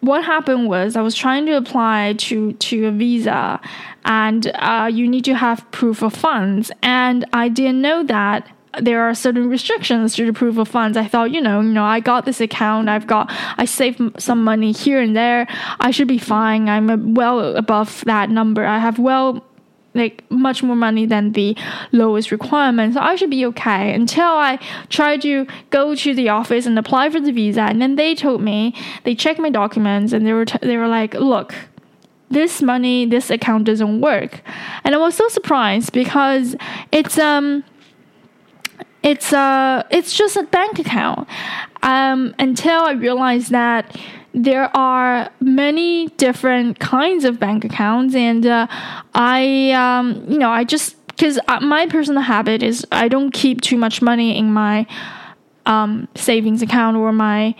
what 0.00 0.24
happened 0.24 0.66
was 0.66 0.96
I 0.96 1.02
was 1.02 1.14
trying 1.14 1.46
to 1.46 1.52
apply 1.52 2.14
to 2.14 2.52
to 2.54 2.86
a 2.86 2.90
visa, 2.90 3.60
and 4.04 4.50
uh, 4.56 4.90
you 4.92 5.06
need 5.06 5.24
to 5.26 5.36
have 5.36 5.70
proof 5.70 6.02
of 6.02 6.12
funds, 6.12 6.72
and 6.82 7.24
I 7.32 7.48
didn't 7.48 7.80
know 7.80 8.02
that 8.02 8.50
there 8.80 9.02
are 9.02 9.14
certain 9.14 9.48
restrictions 9.48 10.16
to 10.16 10.26
the 10.26 10.32
proof 10.32 10.58
of 10.58 10.66
funds. 10.66 10.96
I 10.96 11.06
thought, 11.06 11.30
you 11.30 11.40
know, 11.40 11.60
you 11.60 11.72
know, 11.72 11.84
I 11.84 12.00
got 12.00 12.24
this 12.24 12.40
account, 12.40 12.88
I've 12.88 13.06
got, 13.06 13.30
I 13.56 13.66
saved 13.66 14.00
some 14.18 14.42
money 14.42 14.72
here 14.72 15.00
and 15.00 15.14
there. 15.14 15.46
I 15.78 15.92
should 15.92 16.08
be 16.08 16.18
fine. 16.18 16.68
I'm 16.68 17.14
well 17.14 17.54
above 17.54 18.02
that 18.06 18.30
number. 18.30 18.64
I 18.64 18.78
have 18.78 18.98
well 18.98 19.44
like 19.94 20.24
much 20.30 20.62
more 20.62 20.76
money 20.76 21.06
than 21.06 21.32
the 21.32 21.56
lowest 21.92 22.30
requirement. 22.30 22.94
So 22.94 23.00
I 23.00 23.14
should 23.16 23.30
be 23.30 23.44
okay 23.46 23.94
until 23.94 24.24
I 24.24 24.58
tried 24.88 25.22
to 25.22 25.46
go 25.70 25.94
to 25.94 26.14
the 26.14 26.28
office 26.28 26.66
and 26.66 26.78
apply 26.78 27.10
for 27.10 27.20
the 27.20 27.32
visa. 27.32 27.62
And 27.62 27.80
then 27.80 27.96
they 27.96 28.14
told 28.14 28.40
me, 28.40 28.74
they 29.04 29.14
checked 29.14 29.38
my 29.38 29.50
documents 29.50 30.12
and 30.12 30.26
they 30.26 30.32
were, 30.32 30.46
t- 30.46 30.58
they 30.62 30.76
were 30.76 30.88
like, 30.88 31.14
look, 31.14 31.54
this 32.30 32.62
money, 32.62 33.04
this 33.04 33.30
account 33.30 33.64
doesn't 33.64 34.00
work. 34.00 34.40
And 34.84 34.94
I 34.94 34.98
was 34.98 35.14
so 35.14 35.28
surprised 35.28 35.92
because 35.92 36.56
it's, 36.90 37.18
um, 37.18 37.62
it's, 39.02 39.32
uh, 39.32 39.82
it's 39.90 40.16
just 40.16 40.36
a 40.36 40.44
bank 40.44 40.78
account. 40.78 41.28
Um, 41.82 42.34
until 42.38 42.84
I 42.84 42.92
realized 42.92 43.50
that 43.50 43.96
there 44.34 44.74
are 44.76 45.30
many 45.40 46.08
different 46.16 46.78
kinds 46.78 47.24
of 47.24 47.38
bank 47.38 47.64
accounts, 47.64 48.14
and 48.14 48.46
uh, 48.46 48.66
I, 49.14 49.72
um, 49.72 50.24
you 50.28 50.38
know, 50.38 50.50
I 50.50 50.64
just 50.64 50.96
because 51.08 51.38
uh, 51.48 51.60
my 51.60 51.86
personal 51.86 52.22
habit 52.22 52.62
is 52.62 52.86
I 52.90 53.08
don't 53.08 53.30
keep 53.32 53.60
too 53.60 53.76
much 53.76 54.00
money 54.00 54.36
in 54.36 54.52
my 54.52 54.86
um, 55.66 56.08
savings 56.14 56.62
account 56.62 56.96
or 56.96 57.12
my 57.12 57.54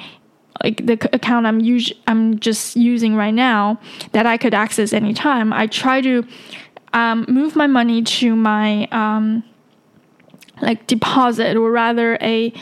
like 0.62 0.86
the 0.86 0.94
account 1.12 1.46
I'm 1.46 1.60
us- 1.60 1.92
I'm 2.06 2.38
just 2.38 2.76
using 2.76 3.16
right 3.16 3.34
now 3.34 3.78
that 4.12 4.26
I 4.26 4.36
could 4.36 4.54
access 4.54 4.92
anytime. 4.92 5.52
I 5.52 5.66
try 5.66 6.00
to 6.00 6.26
um, 6.92 7.24
move 7.28 7.56
my 7.56 7.66
money 7.66 8.02
to 8.02 8.34
my 8.34 8.86
um, 8.92 9.44
like 10.60 10.86
deposit 10.86 11.56
or 11.56 11.70
rather 11.70 12.16
a 12.20 12.52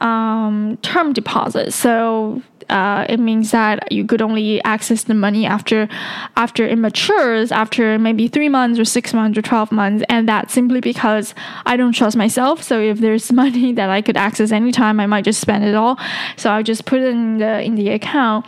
um, 0.00 0.78
term 0.82 1.12
deposit. 1.12 1.72
So 1.72 2.42
uh, 2.70 3.06
it 3.08 3.18
means 3.18 3.50
that 3.50 3.90
you 3.90 4.04
could 4.04 4.22
only 4.22 4.62
access 4.64 5.04
the 5.04 5.14
money 5.14 5.46
after 5.46 5.88
after 6.36 6.66
it 6.66 6.76
matures, 6.76 7.50
after 7.50 7.98
maybe 7.98 8.28
three 8.28 8.48
months 8.48 8.78
or 8.78 8.84
six 8.84 9.14
months 9.14 9.38
or 9.38 9.42
twelve 9.42 9.72
months, 9.72 10.04
and 10.08 10.28
that's 10.28 10.52
simply 10.52 10.80
because 10.80 11.34
I 11.66 11.76
don't 11.76 11.92
trust 11.92 12.16
myself. 12.16 12.62
So 12.62 12.80
if 12.80 12.98
there's 12.98 13.32
money 13.44 13.72
that 13.72 13.90
I 13.90 14.02
could 14.02 14.16
access 14.16 14.52
anytime, 14.52 15.00
I 15.00 15.06
might 15.06 15.24
just 15.24 15.40
spend 15.40 15.64
it 15.64 15.74
all. 15.74 15.98
So 16.36 16.50
I 16.50 16.62
just 16.62 16.84
put 16.84 17.00
it 17.00 17.08
in 17.08 17.38
the 17.38 17.62
in 17.62 17.74
the 17.74 17.90
account. 17.90 18.46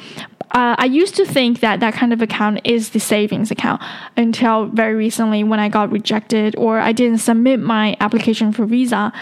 Uh, 0.52 0.74
I 0.78 0.87
used 0.87 1.14
to 1.14 1.24
think 1.24 1.61
that 1.61 1.78
that 1.78 1.94
kind 1.94 2.12
of 2.12 2.20
account 2.20 2.61
is 2.64 2.90
the 2.90 2.98
savings 2.98 3.52
account 3.52 3.80
until 4.16 4.66
very 4.66 4.96
recently 4.96 5.44
when 5.44 5.61
I 5.61 5.68
got 5.68 5.92
rejected 5.92 6.56
or 6.56 6.80
I 6.80 6.90
didn't 6.90 7.18
submit 7.18 7.61
my 7.61 7.96
application 8.00 8.52
for 8.52 8.66
visa 8.66 9.12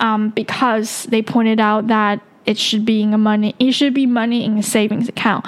um, 0.00 0.28
because 0.30 1.04
they 1.04 1.22
pointed 1.22 1.58
out 1.58 1.86
that 1.86 2.20
it 2.46 2.58
should 2.58 2.84
be 2.84 3.02
in 3.02 3.14
a 3.14 3.18
money 3.18 3.54
it 3.58 3.72
should 3.72 3.94
be 3.94 4.06
money 4.06 4.44
in 4.44 4.58
a 4.58 4.62
savings 4.62 5.08
account 5.08 5.44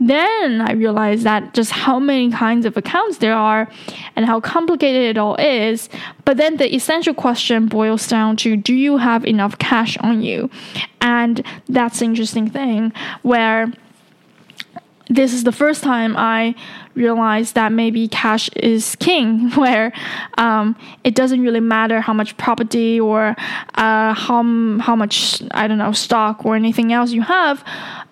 then 0.00 0.60
I 0.60 0.72
realized 0.72 1.24
that 1.24 1.54
just 1.54 1.72
how 1.72 1.98
many 1.98 2.30
kinds 2.30 2.64
of 2.64 2.76
accounts 2.76 3.18
there 3.18 3.34
are 3.34 3.68
and 4.14 4.26
how 4.26 4.40
complicated 4.40 5.02
it 5.02 5.18
all 5.18 5.34
is. 5.36 5.88
But 6.24 6.36
then 6.36 6.56
the 6.56 6.72
essential 6.72 7.14
question 7.14 7.66
boils 7.66 8.06
down 8.06 8.36
to 8.38 8.56
do 8.56 8.74
you 8.74 8.98
have 8.98 9.24
enough 9.24 9.58
cash 9.58 9.96
on 9.98 10.22
you? 10.22 10.50
And 11.00 11.44
that's 11.68 11.98
the 11.98 12.04
interesting 12.04 12.48
thing 12.48 12.92
where 13.22 13.72
this 15.08 15.32
is 15.32 15.44
the 15.44 15.52
first 15.52 15.82
time 15.82 16.16
I 16.16 16.54
realized 16.94 17.54
that 17.54 17.72
maybe 17.72 18.08
cash 18.08 18.48
is 18.56 18.96
king, 18.96 19.50
where 19.54 19.92
um, 20.36 20.76
it 21.04 21.14
doesn't 21.14 21.40
really 21.40 21.60
matter 21.60 22.00
how 22.00 22.12
much 22.12 22.36
property 22.36 23.00
or 23.00 23.34
uh, 23.74 24.14
how 24.14 24.42
how 24.80 24.96
much 24.96 25.42
I 25.52 25.66
don't 25.66 25.78
know 25.78 25.92
stock 25.92 26.44
or 26.44 26.56
anything 26.56 26.92
else 26.92 27.12
you 27.12 27.22
have. 27.22 27.64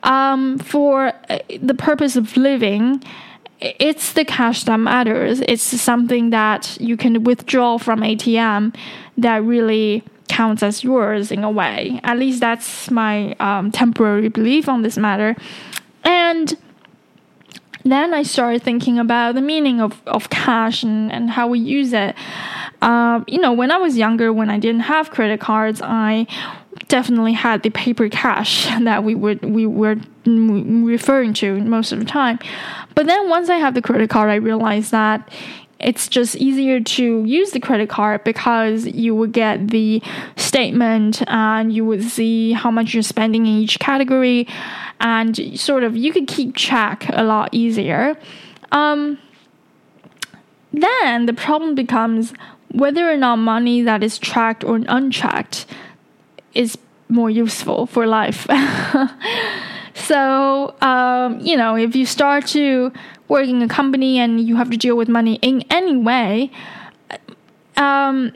Um, 0.03 0.59
for 0.59 1.13
uh, 1.29 1.39
the 1.61 1.75
purpose 1.75 2.17
of 2.17 2.37
living, 2.37 3.03
it's 3.61 4.13
the 4.13 4.25
cash 4.25 4.65
that 4.65 4.77
matters. 4.77 5.41
It's 5.41 5.63
something 5.63 6.31
that 6.31 6.77
you 6.81 6.97
can 6.97 7.25
withdraw 7.25 7.79
from 7.79 8.01
ATM 8.01 8.75
that 9.19 9.43
really 9.43 10.03
counts 10.29 10.63
as 10.63 10.85
yours 10.85 11.31
in 11.31 11.45
a 11.45 11.51
way. 11.51 12.01
At 12.05 12.19
least 12.19 12.41
that's 12.41 12.91
my 12.91 13.35
um, 13.41 13.71
temporary 13.71 14.29
belief 14.29 14.69
on 14.69 14.83
this 14.83 14.97
matter. 14.99 15.37
And 16.05 16.55
then 17.91 18.15
I 18.15 18.23
started 18.23 18.63
thinking 18.63 18.99
about 18.99 19.35
the 19.35 19.41
meaning 19.41 19.81
of, 19.81 20.01
of 20.07 20.31
cash 20.31 20.83
and, 20.83 21.13
and 21.13 21.31
how 21.31 21.49
we 21.49 21.59
use 21.59 21.93
it. 21.93 22.15
Uh, 22.83 23.23
you 23.27 23.39
know, 23.39 23.53
when 23.53 23.71
I 23.71 23.79
was 23.79 23.97
younger, 23.97 24.33
when 24.33 24.51
I 24.51 24.59
didn't 24.59 24.83
have 24.83 25.11
credit 25.11 25.41
cards, 25.41 25.81
I 25.83 26.27
definitely 26.89 27.33
had 27.33 27.63
the 27.63 27.71
paper 27.71 28.09
cash 28.09 28.67
that 28.83 29.05
we 29.05 29.15
would 29.15 29.43
we 29.43 29.67
were 29.67 29.97
referring 30.27 31.33
to 31.35 31.61
most 31.61 31.93
of 31.93 31.99
the 31.99 32.05
time. 32.05 32.39
But 32.95 33.07
then 33.07 33.29
once 33.29 33.49
I 33.49 33.57
have 33.57 33.75
the 33.75 33.83
credit 33.83 34.11
card, 34.11 34.31
I 34.31 34.37
realized 34.37 34.91
that 34.91 35.29
it's 35.79 36.09
just 36.09 36.37
easier 36.37 36.81
to 36.81 37.25
use 37.25 37.51
the 37.51 37.61
credit 37.61 37.89
card 37.91 38.25
because 38.25 38.87
you 38.87 39.15
would 39.15 39.33
get 39.33 39.69
the 39.69 40.03
statement 40.37 41.23
and 41.27 41.73
you 41.73 41.85
would 41.85 42.03
see 42.03 42.53
how 42.53 42.71
much 42.71 42.95
you're 42.95 43.03
spending 43.03 43.47
in 43.47 43.53
each 43.53 43.79
category. 43.79 44.49
And 45.01 45.59
sort 45.59 45.85
of 45.85 45.97
you 45.97 46.13
could 46.13 46.27
keep 46.27 46.57
track 46.57 47.07
a 47.13 47.23
lot 47.23 47.51
easier. 47.53 48.17
Um, 48.73 49.19
then 50.73 51.27
the 51.27 51.35
problem 51.35 51.75
becomes 51.75 52.33
whether 52.73 53.11
or 53.11 53.17
not 53.17 53.37
money 53.37 53.83
that 53.83 54.03
is 54.03 54.19
tracked 54.19 54.65
or 54.65 54.81
untracked 54.89 55.67
is 56.55 56.79
more 57.09 57.31
useful 57.31 57.87
for 57.87 58.07
life. 58.07 58.47
So 59.97 60.75
um, 60.83 61.41
you 61.41 61.57
know 61.57 61.75
if 61.75 61.97
you 61.97 62.07
start 62.07 62.47
to 62.49 62.93
work 63.29 63.47
in 63.47 63.63
a 63.63 63.69
company 63.69 64.19
and 64.19 64.41
you 64.41 64.57
have 64.57 64.71
to 64.71 64.77
deal 64.77 64.97
with 64.97 65.09
money 65.09 65.39
in 65.43 65.63
any 65.71 65.97
way, 65.97 66.51
um, 67.77 68.33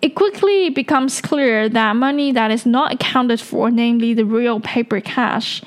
it 0.00 0.14
quickly 0.14 0.68
becomes 0.68 1.20
clear 1.20 1.68
that 1.68 1.96
money 1.96 2.32
that 2.32 2.50
is 2.50 2.66
not 2.66 2.92
accounted 2.92 3.40
for, 3.40 3.70
namely 3.70 4.14
the 4.14 4.24
real 4.24 4.60
paper 4.60 5.00
cash, 5.00 5.62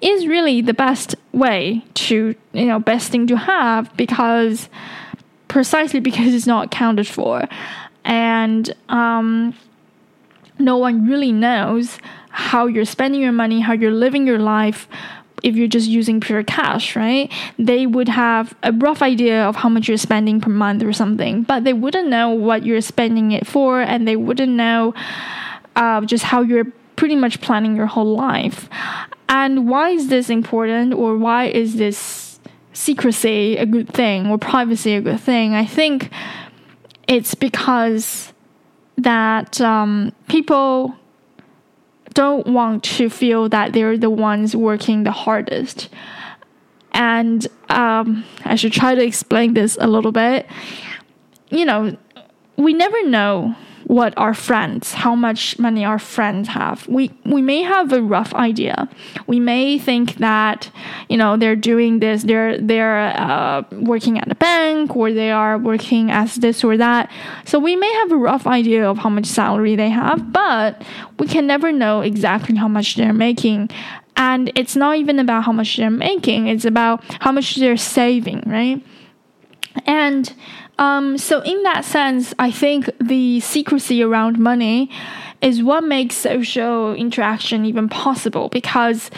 is 0.00 0.26
really 0.26 0.60
the 0.60 0.74
best 0.74 1.14
way 1.32 1.84
to, 1.94 2.34
you 2.52 2.66
know, 2.66 2.78
best 2.78 3.10
thing 3.10 3.26
to 3.28 3.36
have 3.36 3.96
because 3.96 4.68
precisely 5.48 6.00
because 6.00 6.34
it's 6.34 6.46
not 6.46 6.66
accounted 6.66 7.06
for. 7.06 7.48
And 8.04 8.74
um, 8.88 9.54
no 10.58 10.76
one 10.76 11.08
really 11.08 11.32
knows 11.32 11.98
how 12.30 12.66
you're 12.66 12.84
spending 12.84 13.20
your 13.20 13.32
money, 13.32 13.60
how 13.60 13.72
you're 13.72 13.90
living 13.90 14.26
your 14.26 14.38
life, 14.38 14.88
if 15.42 15.54
you're 15.54 15.68
just 15.68 15.88
using 15.88 16.20
pure 16.20 16.42
cash, 16.42 16.96
right? 16.96 17.30
They 17.58 17.86
would 17.86 18.08
have 18.08 18.54
a 18.62 18.72
rough 18.72 19.02
idea 19.02 19.44
of 19.44 19.56
how 19.56 19.68
much 19.68 19.88
you're 19.88 19.96
spending 19.96 20.40
per 20.40 20.50
month 20.50 20.82
or 20.82 20.92
something, 20.92 21.42
but 21.42 21.64
they 21.64 21.72
wouldn't 21.72 22.08
know 22.08 22.30
what 22.30 22.64
you're 22.64 22.80
spending 22.80 23.32
it 23.32 23.46
for, 23.46 23.80
and 23.80 24.08
they 24.08 24.16
wouldn't 24.16 24.52
know 24.52 24.94
uh, 25.76 26.00
just 26.02 26.24
how 26.24 26.40
you're 26.40 26.66
pretty 26.96 27.16
much 27.16 27.40
planning 27.40 27.76
your 27.76 27.86
whole 27.86 28.16
life. 28.16 28.68
And 29.28 29.68
why 29.68 29.90
is 29.90 30.08
this 30.08 30.30
important, 30.30 30.94
or 30.94 31.16
why 31.18 31.46
is 31.46 31.76
this 31.76 32.40
secrecy 32.72 33.56
a 33.56 33.66
good 33.66 33.88
thing, 33.88 34.28
or 34.28 34.38
privacy 34.38 34.94
a 34.94 35.00
good 35.00 35.20
thing? 35.20 35.54
I 35.54 35.66
think 35.66 36.10
it's 37.06 37.34
because 37.34 38.32
that 38.96 39.60
um, 39.60 40.12
people 40.28 40.96
don't 42.16 42.46
want 42.46 42.82
to 42.82 43.10
feel 43.10 43.46
that 43.50 43.74
they're 43.74 43.98
the 43.98 44.08
ones 44.08 44.56
working 44.56 45.04
the 45.04 45.12
hardest. 45.12 45.90
And 46.92 47.46
um, 47.68 48.24
I 48.42 48.56
should 48.56 48.72
try 48.72 48.94
to 48.94 49.04
explain 49.04 49.52
this 49.52 49.76
a 49.78 49.86
little 49.86 50.12
bit. 50.12 50.46
You 51.50 51.66
know, 51.66 51.94
we 52.56 52.72
never 52.72 53.06
know 53.06 53.54
what 53.86 54.12
our 54.16 54.34
friends, 54.34 54.94
how 54.94 55.14
much 55.14 55.60
money 55.60 55.84
our 55.84 55.98
friends 55.98 56.48
have. 56.48 56.88
We 56.88 57.12
we 57.24 57.40
may 57.40 57.62
have 57.62 57.92
a 57.92 58.02
rough 58.02 58.34
idea. 58.34 58.88
We 59.28 59.38
may 59.38 59.78
think 59.78 60.16
that 60.16 60.70
you 61.08 61.16
know 61.16 61.36
they're 61.36 61.54
doing 61.54 62.00
this, 62.00 62.24
they're 62.24 62.58
they're 62.58 62.98
uh, 63.16 63.62
working 63.70 64.18
at 64.18 64.30
a 64.30 64.34
bank 64.34 64.96
or 64.96 65.12
they 65.12 65.30
are 65.30 65.56
working 65.56 66.10
as 66.10 66.34
this 66.36 66.64
or 66.64 66.76
that. 66.76 67.10
So 67.44 67.60
we 67.60 67.76
may 67.76 67.92
have 67.94 68.10
a 68.10 68.16
rough 68.16 68.44
idea 68.46 68.90
of 68.90 68.98
how 68.98 69.08
much 69.08 69.26
salary 69.26 69.76
they 69.76 69.90
have, 69.90 70.32
but 70.32 70.82
we 71.20 71.28
can 71.28 71.46
never 71.46 71.70
know 71.70 72.00
exactly 72.00 72.56
how 72.56 72.68
much 72.68 72.96
they're 72.96 73.12
making. 73.12 73.70
And 74.16 74.50
it's 74.56 74.74
not 74.74 74.96
even 74.96 75.20
about 75.20 75.44
how 75.44 75.52
much 75.52 75.76
they're 75.76 75.90
making; 75.90 76.48
it's 76.48 76.64
about 76.64 77.04
how 77.20 77.30
much 77.30 77.54
they're 77.54 77.76
saving, 77.76 78.42
right? 78.46 78.82
And 79.84 80.32
um, 80.78 81.18
so, 81.18 81.40
in 81.40 81.62
that 81.64 81.84
sense, 81.84 82.34
I 82.38 82.50
think 82.50 82.90
the 83.00 83.40
secrecy 83.40 84.02
around 84.02 84.38
money 84.38 84.90
is 85.40 85.62
what 85.62 85.84
makes 85.84 86.14
social 86.16 86.94
interaction 86.94 87.64
even 87.64 87.88
possible 87.88 88.48
because, 88.48 89.10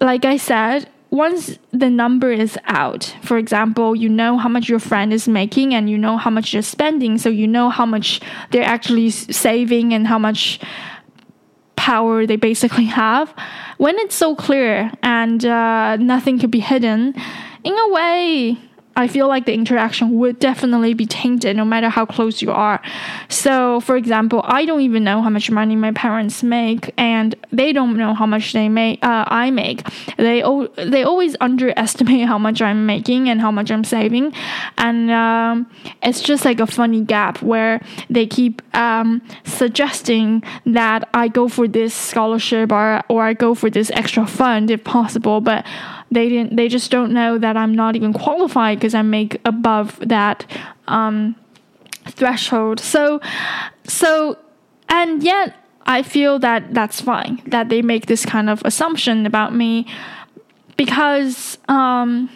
like 0.00 0.24
I 0.24 0.36
said, 0.36 0.88
once 1.10 1.58
the 1.72 1.90
number 1.90 2.30
is 2.30 2.56
out, 2.66 3.14
for 3.22 3.36
example, 3.36 3.96
you 3.96 4.08
know 4.08 4.38
how 4.38 4.48
much 4.48 4.68
your 4.68 4.78
friend 4.78 5.12
is 5.12 5.26
making 5.26 5.74
and 5.74 5.90
you 5.90 5.98
know 5.98 6.16
how 6.16 6.30
much 6.30 6.52
you're 6.52 6.62
spending, 6.62 7.18
so 7.18 7.28
you 7.28 7.48
know 7.48 7.68
how 7.68 7.84
much 7.84 8.20
they're 8.52 8.62
actually 8.62 9.10
saving 9.10 9.92
and 9.92 10.06
how 10.06 10.18
much 10.18 10.60
power 11.74 12.26
they 12.26 12.36
basically 12.36 12.84
have. 12.84 13.34
When 13.78 13.98
it's 13.98 14.14
so 14.14 14.36
clear 14.36 14.92
and 15.02 15.44
uh, 15.44 15.96
nothing 15.96 16.38
can 16.38 16.50
be 16.50 16.60
hidden, 16.60 17.14
in 17.64 17.76
a 17.76 17.88
way, 17.88 18.58
I 19.00 19.08
feel 19.08 19.28
like 19.28 19.46
the 19.46 19.54
interaction 19.54 20.18
would 20.18 20.38
definitely 20.38 20.94
be 20.94 21.06
tainted 21.06 21.56
no 21.56 21.64
matter 21.64 21.88
how 21.88 22.04
close 22.06 22.42
you 22.42 22.50
are. 22.52 22.80
So, 23.28 23.80
for 23.80 23.96
example, 23.96 24.42
I 24.44 24.64
don't 24.64 24.82
even 24.82 25.04
know 25.04 25.22
how 25.22 25.30
much 25.30 25.50
money 25.50 25.76
my 25.76 25.92
parents 25.92 26.42
make, 26.42 26.92
and 26.96 27.34
they 27.50 27.72
don't 27.72 27.96
know 27.96 28.14
how 28.14 28.26
much 28.26 28.52
they 28.52 28.68
make. 28.68 29.02
Uh, 29.02 29.24
I 29.26 29.50
make. 29.50 29.86
They 30.16 30.42
o- 30.42 30.68
they 30.76 31.02
always 31.02 31.34
underestimate 31.40 32.26
how 32.26 32.38
much 32.38 32.60
I'm 32.60 32.86
making 32.86 33.28
and 33.28 33.40
how 33.40 33.50
much 33.50 33.70
I'm 33.70 33.84
saving, 33.84 34.32
and 34.76 35.10
um, 35.10 35.70
it's 36.02 36.20
just 36.20 36.44
like 36.44 36.60
a 36.60 36.66
funny 36.66 37.00
gap 37.02 37.42
where 37.42 37.80
they 38.08 38.26
keep 38.26 38.62
um, 38.76 39.22
suggesting 39.44 40.42
that 40.66 41.08
I 41.14 41.28
go 41.28 41.48
for 41.48 41.66
this 41.66 41.94
scholarship 41.94 42.70
or 42.72 43.02
or 43.08 43.22
I 43.22 43.32
go 43.34 43.54
for 43.54 43.70
this 43.70 43.90
extra 43.92 44.26
fund 44.26 44.70
if 44.70 44.84
possible, 44.84 45.40
but 45.40 45.64
they 46.10 46.28
didn't 46.28 46.56
they 46.56 46.68
just 46.68 46.90
don't 46.90 47.12
know 47.12 47.38
that 47.38 47.56
I'm 47.56 47.74
not 47.74 47.96
even 47.96 48.12
qualified 48.12 48.78
because 48.78 48.94
I 48.94 49.02
make 49.02 49.40
above 49.44 49.98
that 50.00 50.44
um, 50.88 51.36
threshold. 52.06 52.80
So 52.80 53.20
so 53.84 54.38
and 54.88 55.22
yet 55.22 55.56
I 55.86 56.02
feel 56.02 56.38
that 56.40 56.74
that's 56.74 57.00
fine 57.00 57.42
that 57.46 57.68
they 57.68 57.82
make 57.82 58.06
this 58.06 58.24
kind 58.24 58.50
of 58.50 58.62
assumption 58.64 59.26
about 59.26 59.54
me 59.54 59.86
because 60.76 61.58
um, 61.68 62.30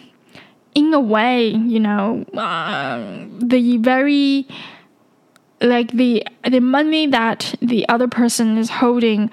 in 0.75 0.93
a 0.93 0.99
way, 0.99 1.47
you 1.47 1.79
know, 1.79 2.25
uh, 2.33 3.25
the 3.39 3.77
very 3.77 4.47
like 5.61 5.91
the 5.93 6.25
the 6.47 6.59
money 6.59 7.07
that 7.07 7.55
the 7.61 7.87
other 7.89 8.07
person 8.07 8.57
is 8.57 8.69
holding 8.69 9.31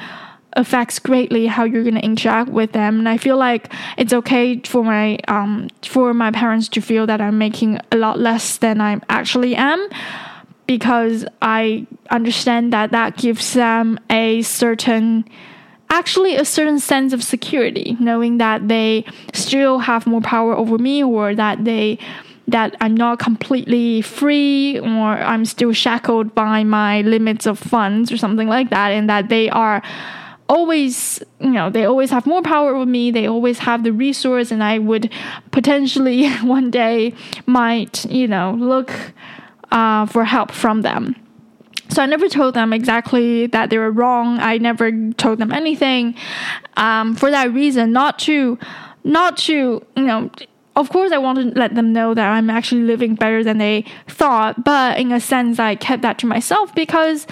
affects 0.55 0.99
greatly 0.99 1.47
how 1.47 1.65
you're 1.65 1.83
going 1.83 1.95
to 1.95 2.05
interact 2.05 2.51
with 2.51 2.73
them. 2.73 2.99
And 2.99 3.09
i 3.09 3.17
feel 3.17 3.37
like 3.37 3.73
it's 3.97 4.13
okay 4.13 4.61
for 4.61 4.85
my 4.85 5.19
um 5.29 5.69
for 5.83 6.13
my 6.15 6.31
parents 6.31 6.69
to 6.69 6.81
feel 6.81 7.07
that 7.07 7.21
i'm 7.21 7.39
making 7.39 7.79
a 7.91 7.97
lot 7.97 8.19
less 8.19 8.59
than 8.59 8.81
i 8.81 9.01
actually 9.09 9.55
am 9.55 9.89
because 10.67 11.25
i 11.41 11.87
understand 12.11 12.73
that 12.73 12.91
that 12.91 13.17
gives 13.17 13.55
them 13.55 13.99
a 14.11 14.43
certain 14.43 15.25
actually 15.91 16.37
a 16.37 16.45
certain 16.45 16.79
sense 16.79 17.13
of 17.13 17.23
security 17.23 17.97
knowing 18.01 18.39
that 18.39 18.69
they 18.69 19.05
still 19.35 19.79
have 19.79 20.07
more 20.07 20.23
power 20.23 20.55
over 20.55 20.79
me 20.79 21.03
or 21.05 21.35
that 21.35 21.65
they 21.65 21.99
that 22.49 22.77
I'm 22.81 22.97
not 22.97 23.19
completely 23.19 24.03
free 24.03 24.79
or 24.81 24.87
I'm 24.87 25.45
still 25.45 25.73
shackled 25.73 26.35
by 26.35 26.65
my 26.65 27.03
limits 27.03 27.47
of 27.47 27.59
funds 27.59 28.11
or 28.11 28.17
something 28.17 28.49
like 28.49 28.71
that 28.71 28.91
and 28.91 29.09
that 29.09 29.29
they 29.29 29.49
are 29.51 29.81
always, 30.53 31.23
you 31.41 31.49
know, 31.49 31.71
they 31.71 31.87
always 31.87 32.11
have 32.11 32.27
more 32.27 32.43
power 32.43 32.77
over 32.77 32.85
me. 32.85 33.11
They 33.11 33.27
always 33.27 33.59
have 33.61 33.85
the 33.85 33.93
resource, 33.93 34.51
and 34.51 34.63
I 34.63 34.79
would 34.79 35.11
potentially 35.51 36.29
one 36.43 36.71
day 36.71 37.15
might, 37.47 38.05
you 38.05 38.29
know, 38.29 38.55
look 38.61 38.93
uh, 39.73 40.05
for 40.07 40.25
help 40.25 40.53
from 40.53 40.83
them. 40.83 41.17
So 41.89 42.03
I 42.03 42.07
never 42.07 42.29
told 42.29 42.55
them 42.55 42.73
exactly 42.73 43.47
that 43.49 43.71
they 43.71 43.79
were 43.79 43.91
wrong. 43.91 44.39
I 44.39 44.59
never 44.59 44.93
told 45.13 45.39
them 45.39 45.53
anything 45.53 46.15
um, 46.77 47.17
for 47.17 47.31
that 47.31 47.53
reason, 47.53 47.93
not 47.93 48.19
to, 48.21 48.59
not 49.05 49.39
to, 49.39 49.53
you 49.97 50.03
know. 50.03 50.31
Of 50.75 50.89
course, 50.89 51.13
I 51.13 51.19
want 51.19 51.37
to 51.37 51.59
let 51.59 51.75
them 51.75 51.93
know 51.93 52.15
that 52.15 52.27
I'm 52.27 52.49
actually 52.49 52.81
living 52.85 53.15
better 53.15 53.45
than 53.45 53.59
they 53.59 53.85
thought, 54.09 54.65
but 54.65 54.99
in 54.99 55.13
a 55.13 55.21
sense, 55.21 55.59
I 55.59 55.75
kept 55.75 56.01
that 56.01 56.17
to 56.21 56.27
myself 56.27 56.75
because 56.75 57.27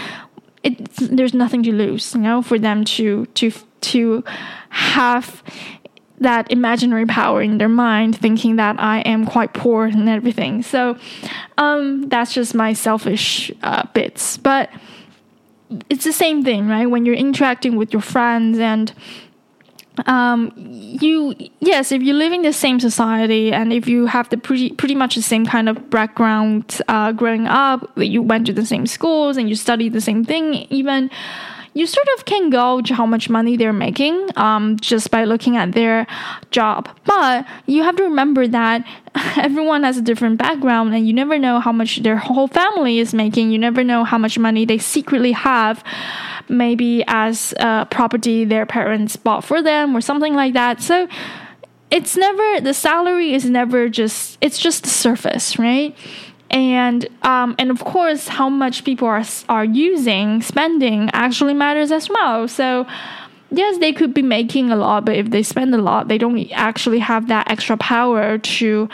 there's 0.62 1.34
nothing 1.34 1.62
to 1.64 1.72
lose, 1.72 2.14
you 2.14 2.20
know, 2.20 2.42
for 2.42 2.58
them 2.58 2.84
to 2.84 3.26
to 3.26 3.52
to 3.80 4.24
have 4.70 5.42
that 6.18 6.50
imaginary 6.50 7.06
power 7.06 7.40
in 7.40 7.56
their 7.56 7.68
mind, 7.68 8.16
thinking 8.16 8.56
that 8.56 8.78
I 8.78 9.00
am 9.00 9.24
quite 9.24 9.54
poor 9.54 9.86
and 9.86 10.08
everything. 10.08 10.62
So 10.62 10.98
um, 11.56 12.08
that's 12.10 12.34
just 12.34 12.54
my 12.54 12.74
selfish 12.74 13.50
uh, 13.62 13.86
bits, 13.94 14.36
but 14.36 14.70
it's 15.88 16.04
the 16.04 16.12
same 16.12 16.44
thing, 16.44 16.68
right? 16.68 16.86
When 16.86 17.06
you're 17.06 17.14
interacting 17.14 17.76
with 17.76 17.92
your 17.92 18.02
friends 18.02 18.58
and 18.58 18.92
um, 20.06 20.52
you 20.56 21.34
yes, 21.60 21.92
if 21.92 22.02
you 22.02 22.14
live 22.14 22.32
in 22.32 22.42
the 22.42 22.52
same 22.52 22.80
society 22.80 23.52
and 23.52 23.72
if 23.72 23.88
you 23.88 24.06
have 24.06 24.28
the 24.30 24.38
pretty 24.38 24.70
pretty 24.72 24.94
much 24.94 25.14
the 25.14 25.22
same 25.22 25.46
kind 25.46 25.68
of 25.68 25.90
background 25.90 26.80
uh, 26.88 27.12
growing 27.12 27.46
up, 27.46 27.90
you 27.96 28.22
went 28.22 28.46
to 28.46 28.52
the 28.52 28.64
same 28.64 28.86
schools 28.86 29.36
and 29.36 29.48
you 29.48 29.54
studied 29.54 29.92
the 29.92 30.00
same 30.00 30.24
thing, 30.24 30.66
even 30.70 31.10
you 31.80 31.86
sort 31.86 32.06
of 32.18 32.26
can 32.26 32.50
gauge 32.50 32.90
how 32.90 33.06
much 33.06 33.30
money 33.30 33.56
they're 33.56 33.72
making 33.72 34.28
um, 34.36 34.76
just 34.80 35.10
by 35.10 35.24
looking 35.24 35.56
at 35.56 35.72
their 35.72 36.06
job. 36.50 36.90
But 37.06 37.46
you 37.64 37.82
have 37.82 37.96
to 37.96 38.02
remember 38.02 38.46
that 38.48 38.86
everyone 39.38 39.82
has 39.84 39.96
a 39.96 40.02
different 40.02 40.36
background, 40.36 40.94
and 40.94 41.06
you 41.06 41.14
never 41.14 41.38
know 41.38 41.58
how 41.58 41.72
much 41.72 42.02
their 42.02 42.18
whole 42.18 42.48
family 42.48 42.98
is 42.98 43.14
making. 43.14 43.50
You 43.50 43.58
never 43.58 43.82
know 43.82 44.04
how 44.04 44.18
much 44.18 44.38
money 44.38 44.66
they 44.66 44.76
secretly 44.76 45.32
have, 45.32 45.82
maybe 46.50 47.02
as 47.06 47.54
a 47.56 47.88
property 47.90 48.44
their 48.44 48.66
parents 48.66 49.16
bought 49.16 49.42
for 49.42 49.62
them 49.62 49.96
or 49.96 50.02
something 50.02 50.34
like 50.34 50.52
that. 50.52 50.82
So 50.82 51.08
it's 51.90 52.14
never 52.14 52.60
the 52.60 52.74
salary 52.74 53.32
is 53.32 53.46
never 53.46 53.88
just 53.88 54.36
it's 54.42 54.58
just 54.58 54.82
the 54.82 54.90
surface, 54.90 55.58
right? 55.58 55.96
And 56.50 57.06
um, 57.22 57.54
and 57.58 57.70
of 57.70 57.84
course 57.84 58.28
how 58.28 58.48
much 58.48 58.84
people 58.84 59.06
are 59.06 59.24
are 59.48 59.64
using 59.64 60.42
spending 60.42 61.10
actually 61.12 61.54
matters 61.54 61.92
as 61.92 62.08
well. 62.08 62.48
So 62.48 62.86
yes 63.50 63.78
they 63.78 63.92
could 63.92 64.14
be 64.14 64.22
making 64.22 64.70
a 64.70 64.76
lot 64.76 65.04
but 65.04 65.16
if 65.16 65.30
they 65.30 65.42
spend 65.42 65.74
a 65.74 65.78
lot 65.78 66.06
they 66.06 66.18
don't 66.18 66.50
actually 66.52 67.00
have 67.00 67.26
that 67.26 67.50
extra 67.50 67.76
power 67.76 68.38
to 68.38 68.88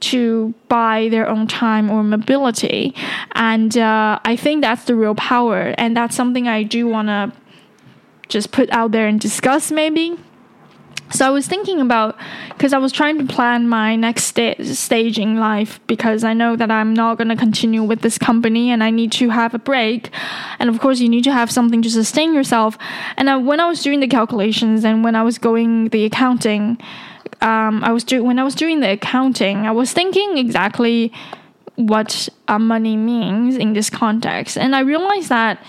to 0.00 0.52
buy 0.68 1.08
their 1.10 1.28
own 1.28 1.46
time 1.46 1.90
or 1.90 2.02
mobility. 2.02 2.94
And 3.32 3.76
uh, 3.76 4.18
i 4.24 4.36
think 4.36 4.62
that's 4.62 4.84
the 4.84 4.94
real 4.94 5.14
power. 5.14 5.74
And 5.78 5.96
that's 5.96 6.14
something 6.14 6.48
i 6.48 6.62
do 6.62 6.86
want 6.86 7.08
to 7.08 7.32
just 8.28 8.52
put 8.52 8.70
out 8.70 8.92
there 8.92 9.06
and 9.06 9.20
discuss 9.20 9.70
maybe 9.70 10.16
so 11.10 11.26
I 11.26 11.30
was 11.30 11.46
thinking 11.46 11.80
about 11.80 12.16
because 12.48 12.72
I 12.72 12.78
was 12.78 12.90
trying 12.90 13.18
to 13.18 13.32
plan 13.32 13.68
my 13.68 13.94
next 13.94 14.24
sta- 14.24 14.62
stage 14.64 15.18
in 15.18 15.38
life 15.38 15.78
because 15.86 16.24
I 16.24 16.32
know 16.32 16.56
that 16.56 16.70
I'm 16.70 16.94
not 16.94 17.18
going 17.18 17.28
to 17.28 17.36
continue 17.36 17.82
with 17.82 18.00
this 18.00 18.18
company 18.18 18.70
and 18.70 18.82
I 18.82 18.90
need 18.90 19.12
to 19.12 19.28
have 19.28 19.54
a 19.54 19.58
break. 19.58 20.10
And 20.58 20.70
of 20.70 20.80
course, 20.80 21.00
you 21.00 21.08
need 21.08 21.24
to 21.24 21.32
have 21.32 21.50
something 21.50 21.82
to 21.82 21.90
sustain 21.90 22.34
yourself. 22.34 22.78
And 23.16 23.28
I, 23.30 23.36
when 23.36 23.60
I 23.60 23.68
was 23.68 23.82
doing 23.82 24.00
the 24.00 24.08
calculations 24.08 24.84
and 24.84 25.04
when 25.04 25.14
I 25.14 25.22
was 25.22 25.38
going 25.38 25.90
the 25.90 26.04
accounting, 26.04 26.78
um, 27.40 27.84
I 27.84 27.92
was 27.92 28.04
doing 28.04 28.26
when 28.26 28.38
I 28.38 28.44
was 28.44 28.54
doing 28.54 28.80
the 28.80 28.92
accounting, 28.92 29.66
I 29.66 29.70
was 29.70 29.92
thinking 29.92 30.38
exactly 30.38 31.12
what 31.76 32.28
uh, 32.48 32.58
money 32.58 32.96
means 32.96 33.56
in 33.56 33.72
this 33.72 33.90
context, 33.90 34.56
and 34.56 34.74
I 34.74 34.80
realized 34.80 35.28
that 35.28 35.62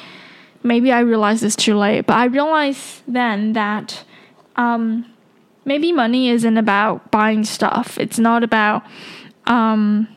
maybe 0.63 0.91
I 0.91 0.99
realized 0.99 1.43
this 1.43 1.55
too 1.55 1.75
late, 1.75 2.05
but 2.05 2.15
I 2.15 2.25
realized 2.25 3.01
then 3.07 3.53
that. 3.53 4.03
Um, 4.55 5.11
maybe 5.65 5.91
money 5.91 6.29
isn't 6.29 6.57
about 6.57 7.11
buying 7.11 7.43
stuff. 7.43 7.97
It's 7.97 8.19
not 8.19 8.43
about 8.43 8.83
um, 9.45 10.07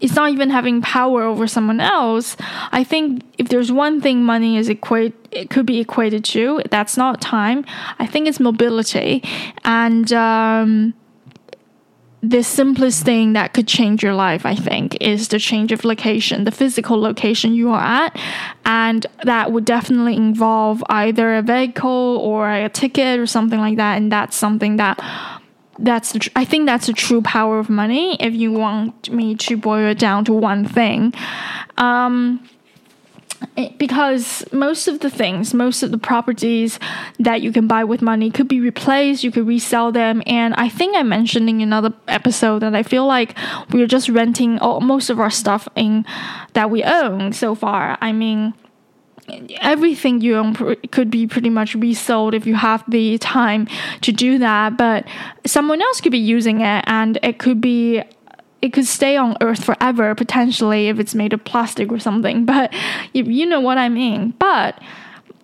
it's 0.00 0.14
not 0.14 0.30
even 0.30 0.50
having 0.50 0.80
power 0.80 1.22
over 1.22 1.46
someone 1.46 1.80
else. 1.80 2.36
I 2.72 2.84
think 2.84 3.22
if 3.36 3.48
there's 3.48 3.70
one 3.70 4.00
thing 4.00 4.22
money 4.22 4.56
is 4.56 4.68
equate 4.68 5.14
it 5.30 5.50
could 5.50 5.66
be 5.66 5.80
equated 5.80 6.24
to, 6.26 6.62
that's 6.70 6.96
not 6.96 7.20
time. 7.20 7.64
I 7.98 8.06
think 8.06 8.28
it's 8.28 8.40
mobility 8.40 9.22
and 9.64 10.10
um, 10.12 10.94
the 12.26 12.42
simplest 12.42 13.04
thing 13.04 13.34
that 13.34 13.52
could 13.52 13.68
change 13.68 14.02
your 14.02 14.14
life, 14.14 14.46
I 14.46 14.54
think, 14.54 14.96
is 15.00 15.28
the 15.28 15.38
change 15.38 15.72
of 15.72 15.84
location, 15.84 16.44
the 16.44 16.50
physical 16.50 16.98
location 16.98 17.52
you 17.52 17.70
are 17.70 17.82
at. 17.82 18.18
And 18.64 19.06
that 19.24 19.52
would 19.52 19.66
definitely 19.66 20.16
involve 20.16 20.82
either 20.88 21.34
a 21.34 21.42
vehicle 21.42 22.18
or 22.22 22.50
a 22.50 22.70
ticket 22.70 23.18
or 23.20 23.26
something 23.26 23.60
like 23.60 23.76
that. 23.76 23.98
And 23.98 24.10
that's 24.10 24.36
something 24.36 24.76
that 24.76 24.98
that's 25.78 26.16
I 26.36 26.44
think 26.44 26.66
that's 26.66 26.86
the 26.86 26.92
true 26.92 27.20
power 27.20 27.58
of 27.58 27.68
money. 27.68 28.16
If 28.20 28.32
you 28.32 28.52
want 28.52 29.10
me 29.10 29.34
to 29.34 29.56
boil 29.56 29.90
it 29.90 29.98
down 29.98 30.24
to 30.26 30.32
one 30.32 30.64
thing, 30.64 31.12
um, 31.76 32.48
Eh, 33.56 33.70
because 33.78 34.44
most 34.52 34.88
of 34.88 35.00
the 35.00 35.10
things, 35.10 35.54
most 35.54 35.82
of 35.82 35.90
the 35.90 35.98
properties 35.98 36.78
that 37.18 37.42
you 37.42 37.52
can 37.52 37.66
buy 37.66 37.84
with 37.84 38.02
money 38.02 38.30
could 38.30 38.48
be 38.48 38.60
replaced, 38.60 39.24
you 39.24 39.30
could 39.30 39.46
resell 39.46 39.92
them. 39.92 40.22
And 40.26 40.54
I 40.54 40.68
think 40.68 40.96
I 40.96 41.02
mentioned 41.02 41.48
in 41.48 41.60
another 41.60 41.92
episode 42.08 42.60
that 42.60 42.74
I 42.74 42.82
feel 42.82 43.06
like 43.06 43.36
we're 43.70 43.86
just 43.86 44.08
renting 44.08 44.58
all, 44.58 44.80
most 44.80 45.10
of 45.10 45.20
our 45.20 45.30
stuff 45.30 45.68
in 45.76 46.04
that 46.54 46.70
we 46.70 46.82
own 46.82 47.32
so 47.32 47.54
far. 47.54 47.98
I 48.00 48.12
mean, 48.12 48.54
everything 49.60 50.20
you 50.20 50.36
own 50.36 50.54
could 50.90 51.10
be 51.10 51.26
pretty 51.26 51.50
much 51.50 51.74
resold 51.74 52.34
if 52.34 52.46
you 52.46 52.54
have 52.54 52.84
the 52.88 53.16
time 53.18 53.66
to 54.02 54.12
do 54.12 54.38
that 54.38 54.76
but 54.76 55.06
someone 55.46 55.80
else 55.80 56.00
could 56.02 56.12
be 56.12 56.18
using 56.18 56.60
it 56.60 56.84
and 56.86 57.18
it 57.22 57.38
could 57.38 57.58
be 57.58 58.02
it 58.64 58.72
could 58.72 58.86
stay 58.86 59.14
on 59.18 59.36
Earth 59.42 59.62
forever 59.62 60.14
potentially 60.14 60.88
if 60.88 60.98
it's 60.98 61.14
made 61.14 61.34
of 61.34 61.44
plastic 61.44 61.92
or 61.92 61.98
something. 61.98 62.46
But 62.54 62.72
you, 63.12 63.44
know 63.44 63.60
what 63.60 63.76
I 63.76 63.90
mean. 63.90 64.32
But 64.38 64.80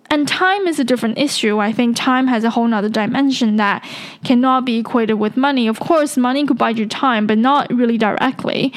and 0.09 0.27
time 0.27 0.65
is 0.65 0.79
a 0.79 0.83
different 0.83 1.19
issue. 1.19 1.59
I 1.59 1.71
think 1.71 1.95
time 1.95 2.25
has 2.27 2.43
a 2.43 2.49
whole 2.49 2.67
nother 2.67 2.89
dimension 2.89 3.57
that 3.57 3.87
cannot 4.23 4.65
be 4.65 4.79
equated 4.79 5.19
with 5.19 5.37
money. 5.37 5.67
Of 5.67 5.79
course, 5.79 6.17
money 6.17 6.47
could 6.47 6.57
buy 6.57 6.71
you 6.71 6.87
time, 6.87 7.27
but 7.27 7.37
not 7.37 7.71
really 7.71 7.97
directly. 7.97 8.73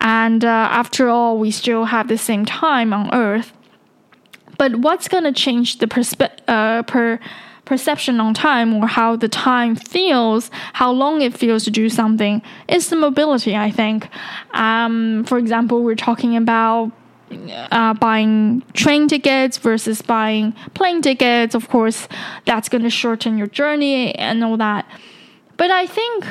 And 0.00 0.44
uh, 0.44 0.68
after 0.82 1.08
all, 1.08 1.38
we 1.38 1.52
still 1.52 1.84
have 1.84 2.08
the 2.08 2.18
same 2.18 2.44
time 2.44 2.92
on 2.92 3.14
Earth. 3.14 3.52
But 4.58 4.76
what's 4.76 5.06
going 5.06 5.24
to 5.24 5.32
change 5.32 5.78
the 5.78 5.86
perspe- 5.86 6.40
uh, 6.48 6.82
per 6.82 7.20
perception 7.64 8.20
on 8.20 8.34
time 8.34 8.74
or 8.74 8.86
how 8.86 9.16
the 9.16 9.28
time 9.28 9.76
feels, 9.76 10.50
how 10.74 10.90
long 10.90 11.22
it 11.22 11.36
feels 11.36 11.64
to 11.64 11.70
do 11.70 11.88
something, 11.88 12.42
is 12.68 12.88
the 12.88 12.96
mobility, 12.96 13.56
I 13.56 13.70
think. 13.70 14.08
Um, 14.52 15.24
for 15.24 15.38
example, 15.38 15.82
we're 15.82 15.94
talking 15.94 16.36
about 16.36 16.92
uh, 17.70 17.94
buying 17.94 18.62
train 18.74 19.08
tickets 19.08 19.58
versus 19.58 20.02
buying 20.02 20.52
plane 20.74 21.02
tickets. 21.02 21.54
Of 21.54 21.68
course, 21.68 22.08
that's 22.44 22.68
going 22.68 22.84
to 22.84 22.90
shorten 22.90 23.38
your 23.38 23.48
journey 23.48 24.14
and 24.14 24.44
all 24.44 24.56
that. 24.58 24.86
But 25.56 25.70
I 25.70 25.86
think 25.86 26.26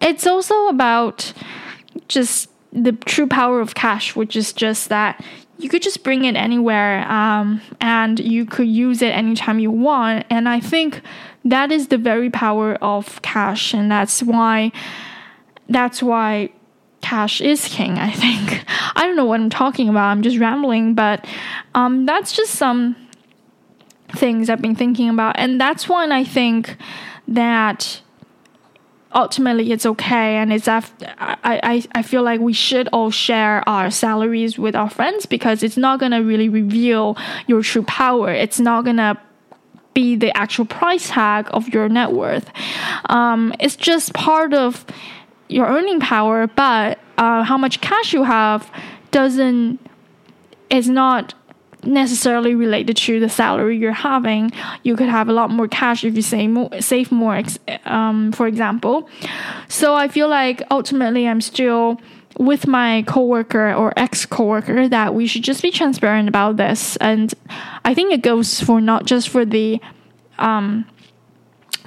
it's 0.00 0.26
also 0.26 0.68
about 0.68 1.32
just 2.08 2.48
the 2.72 2.92
true 2.92 3.26
power 3.26 3.60
of 3.60 3.74
cash, 3.74 4.16
which 4.16 4.34
is 4.34 4.52
just 4.52 4.88
that 4.88 5.22
you 5.62 5.68
could 5.68 5.82
just 5.82 6.02
bring 6.02 6.24
it 6.24 6.34
anywhere 6.34 7.10
um, 7.10 7.60
and 7.80 8.18
you 8.18 8.44
could 8.44 8.68
use 8.68 9.00
it 9.02 9.10
anytime 9.10 9.58
you 9.58 9.70
want. 9.70 10.26
And 10.28 10.48
I 10.48 10.60
think 10.60 11.00
that 11.44 11.70
is 11.70 11.88
the 11.88 11.98
very 11.98 12.30
power 12.30 12.74
of 12.76 13.20
cash, 13.22 13.72
and 13.72 13.90
that's 13.90 14.22
why 14.22 14.72
that's 15.68 16.02
why 16.02 16.50
cash 17.00 17.40
is 17.40 17.66
king. 17.68 17.98
I 17.98 18.10
think 18.10 18.64
I 18.96 19.06
don't 19.06 19.16
know 19.16 19.24
what 19.24 19.40
I'm 19.40 19.50
talking 19.50 19.88
about. 19.88 20.10
I'm 20.10 20.22
just 20.22 20.38
rambling, 20.38 20.94
but 20.94 21.26
um, 21.74 22.06
that's 22.06 22.32
just 22.32 22.54
some 22.54 22.96
things 24.10 24.50
I've 24.50 24.62
been 24.62 24.76
thinking 24.76 25.08
about, 25.08 25.36
and 25.38 25.60
that's 25.60 25.88
when 25.88 26.12
I 26.12 26.24
think 26.24 26.76
that 27.28 28.02
ultimately 29.14 29.72
it's 29.72 29.86
okay. 29.86 30.36
And 30.36 30.52
it's 30.52 30.68
I, 30.68 30.84
I, 31.18 31.84
I 31.94 32.02
feel 32.02 32.22
like 32.22 32.40
we 32.40 32.52
should 32.52 32.88
all 32.92 33.10
share 33.10 33.66
our 33.68 33.90
salaries 33.90 34.58
with 34.58 34.74
our 34.74 34.90
friends 34.90 35.26
because 35.26 35.62
it's 35.62 35.76
not 35.76 36.00
gonna 36.00 36.22
really 36.22 36.48
reveal 36.48 37.16
your 37.46 37.62
true 37.62 37.82
power. 37.82 38.30
It's 38.30 38.60
not 38.60 38.84
gonna 38.84 39.20
be 39.94 40.16
the 40.16 40.34
actual 40.36 40.64
price 40.64 41.10
tag 41.10 41.48
of 41.52 41.68
your 41.68 41.88
net 41.88 42.12
worth. 42.12 42.50
Um, 43.10 43.54
it's 43.60 43.76
just 43.76 44.14
part 44.14 44.54
of 44.54 44.86
your 45.48 45.66
earning 45.66 46.00
power 46.00 46.46
but 46.46 46.98
uh, 47.18 47.42
how 47.42 47.58
much 47.58 47.80
cash 47.80 48.14
you 48.14 48.24
have 48.24 48.70
doesn't 49.10 49.78
is 50.70 50.88
not 50.88 51.34
necessarily 51.84 52.54
related 52.54 52.96
to 52.96 53.20
the 53.20 53.28
salary 53.28 53.76
you're 53.76 53.92
having. 53.92 54.52
You 54.82 54.96
could 54.96 55.08
have 55.08 55.28
a 55.28 55.32
lot 55.32 55.50
more 55.50 55.68
cash 55.68 56.04
if 56.04 56.14
you 56.14 56.22
save 56.22 56.50
more, 56.50 56.80
save 56.80 57.10
more 57.10 57.42
um, 57.84 58.32
for 58.32 58.46
example. 58.46 59.08
So 59.68 59.94
I 59.94 60.08
feel 60.08 60.28
like 60.28 60.62
ultimately 60.70 61.26
I'm 61.26 61.40
still 61.40 62.00
with 62.38 62.66
my 62.66 63.02
coworker 63.06 63.74
or 63.74 63.92
ex 63.96 64.24
coworker 64.24 64.88
that 64.88 65.14
we 65.14 65.26
should 65.26 65.44
just 65.44 65.62
be 65.62 65.70
transparent 65.70 66.28
about 66.28 66.56
this. 66.56 66.96
And 66.96 67.32
I 67.84 67.94
think 67.94 68.12
it 68.12 68.22
goes 68.22 68.60
for 68.60 68.80
not 68.80 69.04
just 69.04 69.28
for 69.28 69.44
the 69.44 69.80
um, 70.38 70.86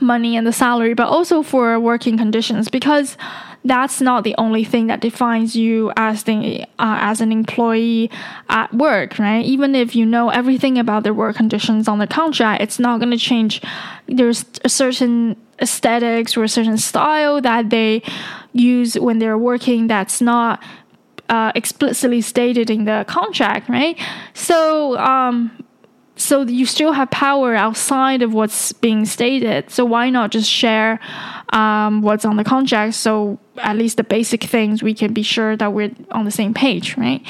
money 0.02 0.36
and 0.36 0.46
the 0.46 0.54
salary, 0.54 0.94
but 0.94 1.08
also 1.08 1.42
for 1.42 1.80
working 1.80 2.18
conditions 2.18 2.70
because 2.70 3.18
that's 3.66 4.00
not 4.00 4.24
the 4.24 4.36
only 4.38 4.64
thing 4.64 4.88
that 4.88 5.02
defines 5.02 5.56
you 5.56 5.92
as 5.98 6.24
the 6.24 6.62
uh, 6.78 6.98
as 7.02 7.20
an 7.20 7.32
employee 7.32 8.12
at 8.48 8.72
work, 8.74 9.18
right? 9.18 9.44
Even 9.44 9.74
if 9.74 9.96
you 9.96 10.06
know 10.06 10.30
everything 10.30 10.78
about 10.78 11.04
the 11.04 11.14
work 11.14 11.36
conditions 11.36 11.88
on 11.88 11.98
the 11.98 12.08
contract, 12.08 12.62
it's 12.62 12.80
not 12.80 13.00
going 13.00 13.12
to 13.12 13.18
change. 13.18 13.62
There's 14.08 14.46
a 14.64 14.70
certain 14.70 15.36
aesthetics 15.60 16.38
or 16.38 16.44
a 16.44 16.50
certain 16.50 16.78
style 16.78 17.42
that 17.42 17.72
they 17.72 18.04
use 18.54 18.94
when 18.96 19.18
they're 19.18 19.38
working 19.38 19.88
that's 19.88 20.22
not 20.22 20.62
uh, 21.30 21.52
explicitly 21.56 22.22
stated 22.22 22.70
in 22.70 22.86
the 22.86 23.04
contract, 23.08 23.68
right? 23.68 24.00
So 24.36 24.96
um, 25.00 25.52
so 26.18 26.44
you 26.44 26.66
still 26.66 26.94
have 26.94 27.12
power 27.12 27.56
outside 27.56 28.22
of 28.22 28.34
what's 28.34 28.72
being 28.72 29.06
stated. 29.06 29.70
So 29.70 29.84
why 29.84 30.10
not 30.10 30.32
just 30.32 30.50
share 30.50 31.00
um, 31.50 32.02
what's 32.02 32.24
on 32.24 32.38
the 32.38 32.44
contract? 32.44 32.94
So 32.96 33.38
at 33.58 33.78
least 33.78 33.98
the 33.98 34.04
basic 34.04 34.44
things 34.44 34.82
we 34.82 34.94
can 34.94 35.14
be 35.14 35.24
sure 35.24 35.58
that 35.58 35.74
we're 35.74 35.92
on 36.12 36.26
the 36.26 36.32
same 36.32 36.54
page, 36.54 36.98
right? 36.98 37.22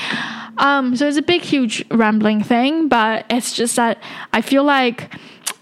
Um, 0.57 0.95
so 0.95 1.07
it's 1.07 1.17
a 1.17 1.23
big, 1.23 1.41
huge 1.41 1.83
rambling 1.89 2.43
thing, 2.43 2.87
but 2.87 3.25
it's 3.29 3.53
just 3.53 3.75
that 3.75 4.01
I 4.33 4.41
feel 4.41 4.63
like, 4.63 5.13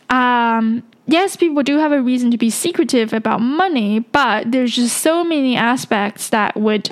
um, 0.10 0.84
yes, 1.08 1.38
people 1.38 1.64
do 1.64 1.78
have 1.78 1.94
a 1.94 2.02
reason 2.02 2.30
to 2.32 2.38
be 2.38 2.50
secretive 2.50 3.14
about 3.14 3.40
money, 3.40 4.00
but 4.00 4.52
there's 4.52 4.76
just 4.76 4.98
so 4.98 5.24
many 5.24 5.56
aspects 5.56 6.30
that 6.30 6.58
would 6.58 6.92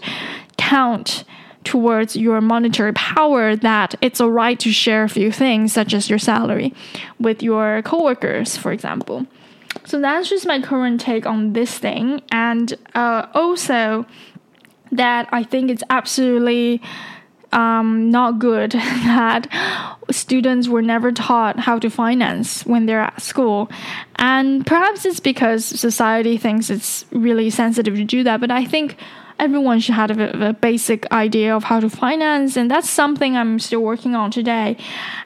count 0.58 1.26
towards 1.64 2.16
your 2.16 2.42
monetary 2.42 2.94
power 2.94 3.56
that 3.56 3.96
it's 4.02 4.20
all 4.20 4.32
right 4.32 4.60
to 4.60 4.72
share 4.72 5.04
a 5.04 5.10
few 5.10 5.32
things, 5.32 5.72
such 5.74 5.94
as 5.94 6.10
your 6.10 6.20
salary, 6.20 6.74
with 7.20 7.44
your 7.44 7.82
coworkers, 7.84 8.58
for 8.58 8.72
example. 8.72 9.26
So 9.86 10.00
that's 10.00 10.30
just 10.30 10.46
my 10.46 10.62
current 10.62 11.00
take 11.00 11.26
on 11.26 11.54
this 11.54 11.78
thing, 11.78 12.22
and 12.32 12.74
uh, 12.94 13.28
also 13.34 14.06
that 14.92 15.30
I 15.32 15.44
think 15.44 15.72
it's 15.72 15.84
absolutely 15.90 16.82
um, 17.54 18.10
not 18.10 18.40
good 18.40 18.72
that 18.72 19.48
students 20.10 20.68
were 20.68 20.82
never 20.82 21.12
taught 21.12 21.60
how 21.60 21.80
to 21.80 21.90
finance 21.90 22.66
when 22.66 22.86
they're 22.86 23.02
at 23.02 23.22
school. 23.22 23.70
And 24.18 24.66
perhaps 24.66 25.06
it's 25.06 25.20
because 25.20 25.66
society 25.66 26.38
thinks 26.38 26.70
it's 26.70 27.06
really 27.12 27.50
sensitive 27.50 27.96
to 27.96 28.04
do 28.04 28.24
that, 28.24 28.42
but 28.42 28.52
I 28.52 28.66
think 28.66 28.98
everyone 29.42 29.80
should 29.80 29.96
have 29.96 30.12
a, 30.20 30.50
a, 30.50 30.54
basic 30.54 31.12
idea 31.12 31.54
of 31.54 31.64
how 31.64 31.80
to 31.80 31.90
finance 31.90 32.56
and 32.56 32.70
that's 32.70 32.88
something 32.88 33.36
i'm 33.36 33.58
still 33.58 33.82
working 33.82 34.14
on 34.16 34.30
today. 34.30 34.78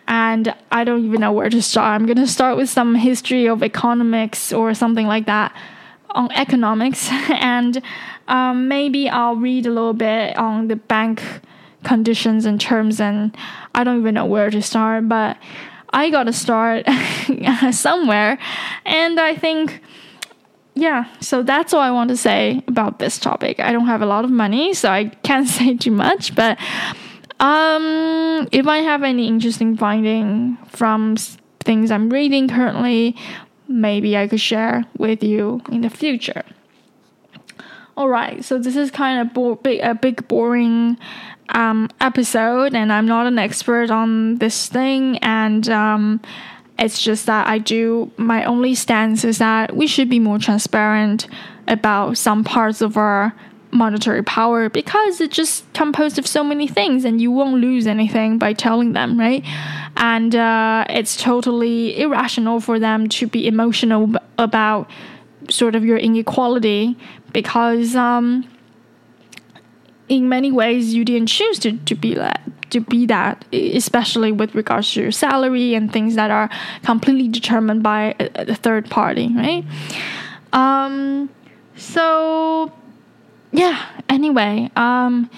And 0.08 0.56
i 0.72 0.84
don't 0.86 1.06
even 1.06 1.20
know 1.22 1.34
where 1.34 1.50
to 1.50 1.62
start. 1.62 1.88
I'm 2.00 2.06
going 2.08 2.24
to 2.26 2.34
start 2.40 2.56
with 2.58 2.70
some 2.70 2.96
history 2.96 3.48
of 3.48 3.62
economics 3.62 4.54
or 4.54 4.74
something 4.74 5.06
like 5.06 5.26
that 5.26 5.54
on 6.12 6.32
economics. 6.32 7.10
And 7.30 7.82
um, 8.28 8.68
maybe 8.68 9.10
i'll 9.10 9.36
read 9.36 9.66
a 9.66 9.70
little 9.70 9.94
bit 9.94 10.38
on 10.38 10.70
the 10.70 10.78
bank 10.78 11.22
conditions 11.84 12.46
and 12.46 12.60
terms 12.60 13.00
and 13.00 13.38
i 13.76 13.84
don't 13.84 14.00
even 14.00 14.16
know 14.16 14.26
where 14.26 14.50
to 14.50 14.60
start 14.60 15.08
but 15.08 15.38
i 15.92 16.10
gotta 16.10 16.34
start 16.34 16.86
somewhere. 17.72 18.40
And 18.86 19.20
i 19.20 19.36
think 19.36 19.82
yeah, 20.76 21.06
so 21.22 21.42
that's 21.42 21.74
all 21.74 21.80
I 21.80 21.92
want 21.92 22.10
to 22.10 22.18
say 22.18 22.62
about 22.68 23.00
this 23.00 23.18
topic. 23.18 23.60
I 23.62 23.72
don't 23.72 23.88
have 23.88 24.02
a 24.02 24.06
lot 24.06 24.26
of 24.26 24.32
money, 24.32 24.74
so 24.74 24.90
I 24.90 25.06
can't 25.24 25.48
say 25.58 25.76
too 25.78 25.92
much, 25.92 26.36
but 26.36 26.58
um, 27.40 28.48
if 28.52 28.68
I 28.68 28.80
have 28.80 29.04
any 29.04 29.28
interesting 29.28 29.78
finding 29.78 30.58
from 30.68 31.16
things 31.62 31.92
I'm 31.92 32.10
reading 32.10 32.50
currently, 32.50 33.16
maybe 33.68 34.18
I 34.18 34.28
could 34.28 34.42
share 34.42 34.84
with 34.98 35.24
you 35.24 35.62
in 35.72 35.82
the 35.82 35.90
future. 35.90 36.44
All 37.98 38.10
right, 38.10 38.44
so 38.44 38.60
this 38.60 38.76
is 38.76 38.92
kind 38.92 39.22
of 39.22 39.34
bo- 39.34 39.56
big, 39.56 39.80
a 39.80 39.96
big 39.96 40.28
boring 40.28 40.98
um, 41.50 41.90
episode, 42.02 42.76
and 42.76 42.92
I'm 42.92 43.06
not 43.06 43.28
an 43.28 43.40
expert 43.40 43.90
on 43.90 44.36
this 44.36 44.68
thing, 44.68 45.18
and 45.20 45.70
um, 45.70 46.22
it's 46.78 47.02
just 47.02 47.26
that 47.26 47.48
I 47.48 47.58
do, 47.58 48.12
my 48.18 48.44
only 48.44 48.76
stance 48.76 49.24
is 49.24 49.38
that 49.38 49.76
we 49.76 49.88
should 49.88 50.10
be 50.10 50.20
more 50.20 50.40
transparent 50.40 51.28
about 51.68 52.18
some 52.18 52.44
parts 52.44 52.82
of 52.82 52.98
our 52.98 53.34
monetary 53.72 54.24
power 54.24 54.70
because 54.70 55.20
it's 55.20 55.36
just 55.36 55.72
composed 55.74 56.18
of 56.18 56.26
so 56.26 56.44
many 56.44 56.68
things 56.68 57.06
and 57.06 57.22
you 57.22 57.32
won't 57.32 57.62
lose 57.62 57.88
anything 57.88 58.38
by 58.38 58.54
telling 58.54 58.94
them, 58.94 59.20
right? 59.20 59.44
And 59.98 60.36
uh, 60.36 60.86
it's 60.90 61.16
totally 61.18 62.00
irrational 62.00 62.60
for 62.60 62.80
them 62.80 63.08
to 63.10 63.28
be 63.28 63.48
emotional 63.48 64.14
about 64.38 64.90
sort 65.50 65.76
of 65.76 65.86
your 65.86 65.98
inequality 65.98 66.98
because 67.34 67.96
um, 67.96 68.48
in 70.10 70.30
many 70.30 70.52
ways 70.52 70.94
you 70.94 71.06
didn't 71.06 71.28
choose 71.28 71.60
to, 71.60 71.78
to 71.78 71.96
be 71.96 72.16
that 72.16 72.42
to 72.76 72.82
be 72.82 73.06
that, 73.06 73.46
especially 73.54 74.34
with 74.34 74.54
regards 74.54 74.94
to 74.94 75.02
your 75.02 75.12
salary 75.12 75.74
and 75.76 75.92
things 75.92 76.16
that 76.16 76.30
are 76.30 76.50
completely 76.84 77.30
determined 77.30 77.82
by 77.82 78.14
a, 78.20 78.54
third 78.54 78.90
party, 78.90 79.32
right? 79.34 79.64
Um, 80.52 81.30
so 81.78 82.72
yeah. 83.54 83.86
Anyway, 84.10 84.70
um, 84.76 85.30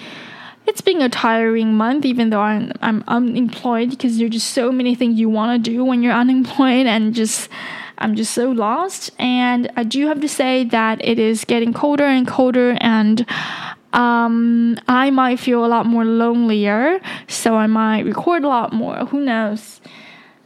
it's 0.66 0.80
been 0.80 1.00
a 1.00 1.08
tiring 1.08 1.74
month, 1.74 2.04
even 2.04 2.30
though 2.30 2.40
I'm 2.40 2.72
I'm 2.82 3.04
unemployed 3.06 3.90
because 3.90 4.18
there's 4.18 4.30
just 4.30 4.50
so 4.50 4.72
many 4.72 4.94
things 4.96 5.18
you 5.18 5.30
want 5.30 5.64
to 5.64 5.70
do 5.70 5.84
when 5.84 6.02
you're 6.02 6.12
unemployed, 6.24 6.86
and 6.86 7.14
just 7.14 7.48
I'm 7.98 8.16
just 8.16 8.34
so 8.34 8.50
lost. 8.50 9.10
And 9.18 9.70
I 9.76 9.84
do 9.84 10.08
have 10.08 10.20
to 10.20 10.28
say 10.28 10.64
that 10.64 11.04
it 11.04 11.18
is 11.20 11.44
getting 11.44 11.72
colder 11.72 12.04
and 12.04 12.26
colder, 12.26 12.76
and 12.80 13.24
um, 13.92 14.76
I 14.86 15.10
might 15.10 15.40
feel 15.40 15.64
a 15.64 15.66
lot 15.66 15.86
more 15.86 16.04
lonelier, 16.04 17.00
so 17.26 17.56
I 17.56 17.66
might 17.66 18.04
record 18.04 18.44
a 18.44 18.48
lot 18.48 18.72
more. 18.72 19.06
Who 19.06 19.20
knows? 19.20 19.80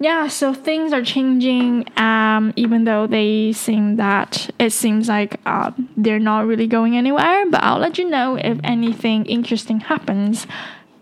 Yeah, 0.02 0.26
so 0.26 0.52
things 0.52 0.92
are 0.92 1.05
changing, 1.05 1.87
um, 1.96 2.52
even 2.57 2.85
though 2.85 3.07
they 3.07 3.52
seem 3.52 3.96
that 3.96 4.50
it 4.59 4.72
seems 4.72 5.09
like 5.09 5.40
uh, 5.46 5.70
they're 5.96 6.18
not 6.18 6.46
really 6.46 6.66
going 6.66 6.96
anywhere. 6.96 7.48
But 7.48 7.62
I'll 7.62 7.78
let 7.78 7.98
you 7.98 8.11
know 8.11 8.37
if 8.37 8.59
anything 8.64 9.24
interesting 9.26 9.78
happens, 9.78 10.48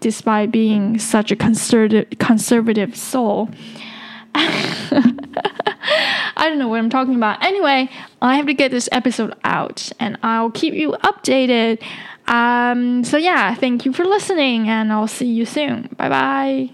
despite 0.00 0.53
being 0.53 0.98
such 0.98 1.31
a 1.31 1.37
conservative 1.37 2.18
conservative 2.18 2.94
soul. 2.94 3.48
I 4.35 5.14
don't 6.48 6.59
know 6.59 6.68
what 6.68 6.79
I'm 6.79 6.90
talking 6.90 7.16
about. 7.16 7.42
Anyway, 7.42 7.88
I 8.20 8.37
have 8.37 8.46
to 8.46 8.55
get 8.55 8.70
this 8.70 8.88
episode 8.92 9.35
out, 9.44 9.90
and 9.98 10.18
I'll 10.22 10.50
keep 10.50 10.74
you 10.74 10.90
updated. 11.03 11.83
Um, 12.31 13.05
so, 13.05 13.16
yeah, 13.16 13.55
thank 13.55 13.85
you 13.85 13.93
for 13.93 14.05
listening, 14.05 14.69
and 14.69 14.93
I'll 14.93 15.09
see 15.09 15.27
you 15.27 15.45
soon. 15.45 15.88
Bye 15.97 16.09
bye. 16.09 16.71